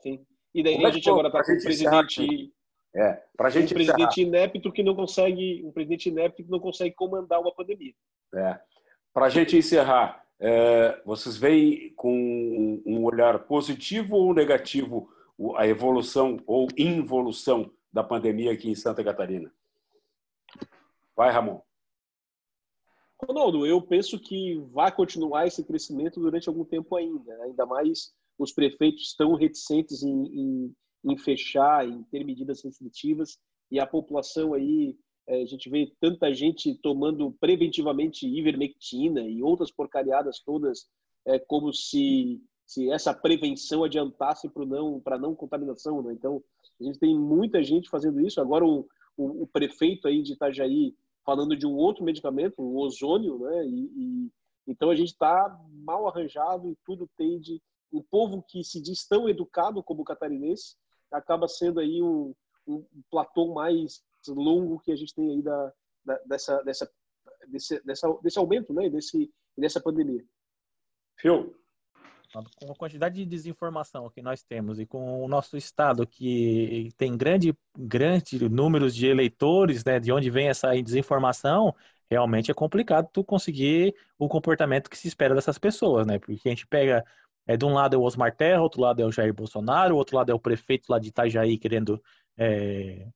sim. 0.00 0.24
E 0.54 0.62
daí 0.62 0.74
Como 0.74 0.86
a 0.86 0.90
gente 0.90 1.10
agora 1.10 1.28
está 1.28 1.44
com 1.44 1.52
um 1.52 1.58
presidente, 1.58 2.52
é, 2.94 3.22
pra 3.36 3.50
gente 3.50 3.72
um 3.72 3.76
presidente 3.76 4.22
inepto 4.22 4.72
que 4.72 4.82
não 4.82 4.94
consegue, 4.94 5.62
um 5.64 5.72
presidente 5.72 6.08
inepto 6.08 6.44
que 6.44 6.50
não 6.50 6.60
consegue 6.60 6.94
comandar 6.94 7.40
uma 7.40 7.52
pandemia. 7.52 7.92
É. 8.34 8.58
Para 9.12 9.26
a 9.26 9.30
gente 9.30 9.56
encerrar, 9.56 10.24
é, 10.38 11.00
vocês 11.04 11.36
veem 11.36 11.92
com 11.94 12.82
um 12.86 13.04
olhar 13.04 13.40
positivo 13.40 14.16
ou 14.16 14.32
negativo 14.32 15.08
a 15.56 15.66
evolução 15.66 16.38
ou 16.46 16.68
involução 16.76 17.70
da 17.92 18.02
pandemia 18.02 18.52
aqui 18.52 18.70
em 18.70 18.74
Santa 18.74 19.02
Catarina? 19.02 19.52
Vai, 21.16 21.30
Ramon. 21.30 21.60
Ronaldo, 23.22 23.66
eu 23.66 23.80
penso 23.80 24.18
que 24.18 24.56
vai 24.72 24.94
continuar 24.94 25.46
esse 25.46 25.64
crescimento 25.64 26.20
durante 26.20 26.48
algum 26.48 26.64
tempo 26.64 26.96
ainda. 26.96 27.36
Né? 27.36 27.44
Ainda 27.44 27.64
mais 27.64 28.12
os 28.38 28.52
prefeitos 28.52 29.04
estão 29.04 29.34
reticentes 29.34 30.02
em, 30.02 30.26
em, 30.26 30.76
em 31.04 31.16
fechar, 31.16 31.88
em 31.88 32.02
ter 32.04 32.24
medidas 32.24 32.62
restritivas 32.62 33.38
e 33.70 33.80
a 33.80 33.86
população 33.86 34.54
aí 34.54 34.96
é, 35.26 35.42
a 35.42 35.46
gente 35.46 35.70
vê 35.70 35.90
tanta 36.00 36.32
gente 36.34 36.74
tomando 36.82 37.32
preventivamente 37.40 38.26
ivermectina 38.26 39.22
e 39.22 39.42
outras 39.42 39.70
porcariadas 39.70 40.40
todas, 40.40 40.86
é, 41.26 41.38
como 41.38 41.72
se, 41.72 42.42
se 42.66 42.90
essa 42.90 43.12
prevenção 43.12 43.84
adiantasse 43.84 44.48
para 44.48 44.64
não 44.64 45.00
para 45.00 45.18
não 45.18 45.34
contaminação, 45.34 46.02
né? 46.02 46.12
Então 46.12 46.42
a 46.80 46.84
gente 46.84 46.98
tem 46.98 47.16
muita 47.16 47.62
gente 47.62 47.88
fazendo 47.88 48.20
isso. 48.20 48.40
Agora 48.40 48.64
o, 48.64 48.88
o, 49.16 49.42
o 49.42 49.46
prefeito 49.46 50.08
aí 50.08 50.22
de 50.22 50.32
Itajaí 50.32 50.94
falando 51.24 51.56
de 51.56 51.66
um 51.66 51.74
outro 51.74 52.04
medicamento, 52.04 52.60
o 52.60 52.78
ozônio, 52.78 53.38
né? 53.38 53.66
E, 53.66 53.84
e 53.96 54.32
então 54.66 54.90
a 54.90 54.94
gente 54.94 55.08
está 55.08 55.60
mal 55.70 56.08
arranjado 56.08 56.68
e 56.68 56.76
tudo 56.84 57.08
tende. 57.16 57.62
Um 57.92 58.02
povo 58.02 58.42
que 58.42 58.64
se 58.64 58.80
diz 58.80 59.06
tão 59.06 59.28
educado 59.28 59.82
como 59.82 60.02
o 60.02 60.04
catarinense 60.04 60.76
acaba 61.12 61.46
sendo 61.46 61.78
aí 61.78 62.02
um, 62.02 62.34
um 62.66 62.84
platô 63.10 63.54
mais 63.54 64.02
longo 64.26 64.80
que 64.80 64.90
a 64.90 64.96
gente 64.96 65.14
tem 65.14 65.30
aí 65.30 65.42
da, 65.42 65.72
da 66.04 66.18
dessa, 66.26 66.62
dessa, 66.62 66.90
desse, 67.46 67.80
dessa, 67.84 68.12
desse 68.22 68.38
aumento, 68.38 68.72
né? 68.72 68.88
Desse, 68.88 69.32
dessa 69.56 69.80
pandemia. 69.80 70.24
Phil? 71.16 71.54
Com 72.56 72.72
a 72.72 72.74
quantidade 72.74 73.14
de 73.14 73.24
desinformação 73.24 74.10
que 74.10 74.20
nós 74.20 74.42
temos 74.42 74.80
e 74.80 74.86
com 74.86 75.22
o 75.22 75.28
nosso 75.28 75.56
estado 75.56 76.06
que 76.06 76.90
tem 76.96 77.16
grande, 77.16 77.56
grande 77.78 78.48
números 78.48 78.94
de 78.94 79.06
eleitores, 79.06 79.84
né, 79.84 80.00
de 80.00 80.10
onde 80.10 80.30
vem 80.30 80.48
essa 80.48 80.74
desinformação, 80.82 81.74
realmente 82.10 82.50
é 82.50 82.54
complicado 82.54 83.08
tu 83.12 83.22
conseguir 83.22 83.94
o 84.18 84.28
comportamento 84.28 84.90
que 84.90 84.98
se 84.98 85.06
espera 85.06 85.34
dessas 85.34 85.58
pessoas, 85.58 86.06
né? 86.06 86.18
Porque 86.18 86.48
a 86.48 86.50
gente 86.50 86.66
pega, 86.66 87.04
é, 87.46 87.56
de 87.56 87.64
um 87.64 87.72
lado 87.72 87.94
é 87.94 87.98
o 87.98 88.02
Osmar 88.02 88.34
Terra, 88.34 88.62
outro 88.62 88.80
lado 88.80 89.00
é 89.00 89.06
o 89.06 89.12
Jair 89.12 89.32
Bolsonaro, 89.32 89.96
outro 89.96 90.16
lado 90.16 90.30
é 90.30 90.34
o 90.34 90.40
prefeito 90.40 90.90
lá 90.90 90.98
de 90.98 91.08
Itajaí 91.08 91.56
querendo 91.56 92.02
é, 92.36 93.06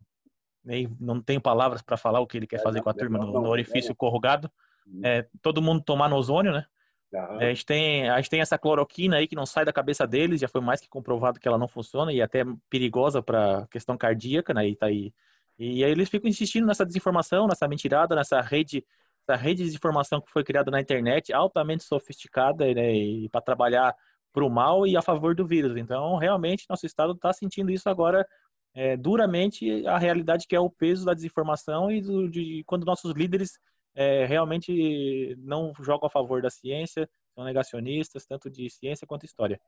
nem, 0.65 0.89
não 1.01 1.21
tenho 1.21 1.41
palavras 1.41 1.83
para 1.83 1.97
falar 1.97 2.21
o 2.21 2.27
que 2.27 2.37
ele 2.37 2.47
quer 2.47 2.61
é, 2.61 2.63
fazer 2.63 2.83
com 2.83 2.91
a 2.91 2.95
turma 2.95 3.19
no, 3.19 3.33
no 3.33 3.49
orifício 3.49 3.95
corrugado. 3.95 4.51
Uhum. 4.87 5.01
É, 5.03 5.27
todo 5.43 5.63
mundo 5.63 5.83
tomar 5.83 6.09
no 6.09 6.17
ozônio, 6.17 6.53
né? 6.53 6.65
Uhum. 7.13 7.39
a, 7.39 7.45
gente 7.49 7.65
tem, 7.65 8.09
a 8.11 8.17
gente 8.17 8.29
tem 8.29 8.41
essa 8.41 8.59
cloroquina 8.59 9.17
aí 9.17 9.27
que 9.27 9.35
não 9.35 9.47
sai 9.47 9.65
da 9.65 9.73
cabeça 9.73 10.07
deles, 10.07 10.41
já 10.41 10.49
foi 10.49 10.61
mais 10.61 10.81
que 10.81 10.89
comprovado 10.89 11.41
que 11.41 11.49
ela 11.49 11.57
não 11.57 11.69
funciona 11.69 12.13
e 12.13 12.21
é 12.21 12.23
até 12.23 12.45
perigosa 12.69 13.23
para 13.23 13.67
questão 13.71 13.97
cardíaca, 13.97 14.53
né? 14.53 14.69
E, 14.69 14.77
tá 14.77 14.87
aí. 14.87 15.13
e 15.59 15.83
aí 15.83 15.91
eles 15.91 16.09
ficam 16.11 16.29
insistindo 16.29 16.67
nessa 16.67 16.85
desinformação, 16.85 17.47
nessa 17.47 17.67
mentirada, 17.67 18.15
nessa 18.15 18.41
rede, 18.41 18.85
essa 19.27 19.41
rede 19.41 19.59
de 19.59 19.65
desinformação 19.65 20.21
que 20.21 20.31
foi 20.31 20.45
criada 20.45 20.71
na 20.71 20.81
internet, 20.81 21.33
altamente 21.33 21.85
sofisticada, 21.85 22.73
né? 22.75 22.95
E 22.95 23.29
para 23.31 23.41
trabalhar 23.41 23.95
para 24.33 24.45
o 24.45 24.51
mal 24.51 24.87
e 24.87 24.97
a 24.97 25.03
favor 25.03 25.35
do 25.35 25.47
vírus. 25.47 25.77
Então, 25.77 26.17
realmente, 26.17 26.67
nosso 26.69 26.87
estado 26.87 27.13
está 27.13 27.33
sentindo 27.33 27.71
isso 27.71 27.89
agora 27.89 28.27
é, 28.75 28.97
duramente 28.97 29.87
a 29.87 29.99
realidade 29.99 30.47
que 30.47 30.55
é 30.55 30.61
o 30.61 30.71
peso 30.71 31.05
da 31.05 31.15
desinformação 31.15 31.91
e 31.91 32.01
do, 32.01 32.29
de 32.29 32.63
quando 32.65 32.85
nossos 32.85 33.15
líderes 33.15 33.59
é, 33.99 34.25
realmente 34.27 35.35
não 35.41 35.73
jogam 35.81 36.07
a 36.07 36.11
favor 36.11 36.41
da 36.41 36.49
ciência, 36.49 37.11
são 37.35 37.43
negacionistas, 37.43 38.25
tanto 38.25 38.49
de 38.49 38.71
ciência 38.71 39.05
quanto 39.05 39.27
história. 39.27 39.61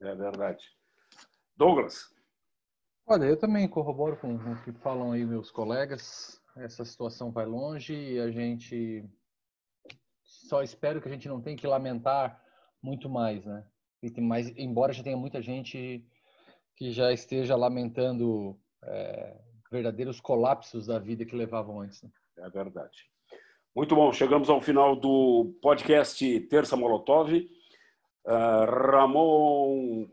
É 0.00 0.12
verdade. 0.12 0.64
Douglas? 1.56 2.12
Olha, 3.06 3.26
eu 3.26 3.38
também 3.38 3.68
corroboro 3.68 4.16
com, 4.16 4.34
o 4.34 4.62
que 4.64 4.72
falam 4.72 5.12
aí 5.12 5.24
meus 5.24 5.52
colegas. 5.52 6.42
Essa 6.56 6.84
situação 6.84 7.30
vai 7.30 7.46
longe 7.46 7.94
e 7.94 8.18
a 8.18 8.28
gente 8.32 9.08
só 10.24 10.64
espero 10.64 11.00
que 11.00 11.06
a 11.06 11.12
gente 11.12 11.28
não 11.28 11.40
tenha 11.40 11.56
que 11.56 11.66
lamentar 11.66 12.42
muito 12.82 13.08
mais, 13.08 13.44
né? 13.44 13.64
E 14.02 14.20
mais, 14.20 14.48
embora 14.56 14.92
já 14.92 15.04
tenha 15.04 15.16
muita 15.16 15.40
gente 15.40 16.04
que 16.74 16.90
já 16.90 17.12
esteja 17.12 17.54
lamentando 17.54 18.58
é, 18.82 19.40
verdadeiros 19.70 20.20
colapsos 20.20 20.88
da 20.88 20.98
vida 20.98 21.24
que 21.24 21.36
levavam 21.36 21.80
antes. 21.80 22.02
Né? 22.02 22.10
É 22.38 22.50
verdade. 22.50 23.08
Muito 23.74 23.94
bom, 23.94 24.12
chegamos 24.12 24.50
ao 24.50 24.60
final 24.60 24.96
do 24.96 25.56
podcast 25.62 26.40
Terça 26.48 26.76
Molotov. 26.76 27.32
Uh, 28.26 28.64
Ramon, 28.66 30.08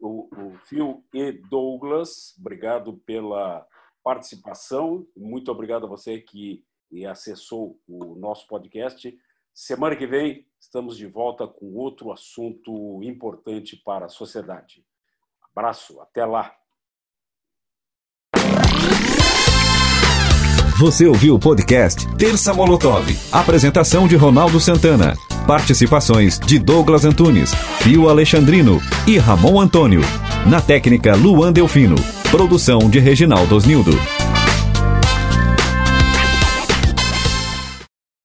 o, 0.00 0.28
o 0.36 0.58
Phil 0.64 1.04
e 1.14 1.30
Douglas, 1.30 2.36
obrigado 2.40 2.94
pela 3.06 3.64
participação. 4.02 5.06
Muito 5.16 5.52
obrigado 5.52 5.86
a 5.86 5.88
você 5.88 6.20
que 6.20 6.64
acessou 7.08 7.78
o 7.86 8.16
nosso 8.16 8.48
podcast. 8.48 9.16
Semana 9.54 9.94
que 9.94 10.06
vem 10.06 10.44
estamos 10.58 10.96
de 10.96 11.06
volta 11.06 11.46
com 11.46 11.76
outro 11.76 12.10
assunto 12.10 13.00
importante 13.04 13.76
para 13.76 14.06
a 14.06 14.08
sociedade. 14.08 14.84
Abraço, 15.54 16.00
até 16.00 16.24
lá. 16.24 16.52
Você 20.78 21.06
ouviu 21.06 21.34
o 21.34 21.38
podcast 21.38 22.06
Terça 22.16 22.52
Molotov. 22.52 23.04
Apresentação 23.30 24.08
de 24.08 24.16
Ronaldo 24.16 24.58
Santana. 24.58 25.16
Participações 25.46 26.38
de 26.38 26.58
Douglas 26.58 27.04
Antunes, 27.04 27.52
Fio 27.80 28.08
Alexandrino 28.08 28.80
e 29.06 29.18
Ramon 29.18 29.60
Antônio. 29.60 30.00
Na 30.46 30.60
técnica 30.60 31.14
Luan 31.14 31.52
Delfino. 31.52 31.96
Produção 32.30 32.78
de 32.90 32.98
Reginaldo 32.98 33.54
Osnildo. 33.54 33.92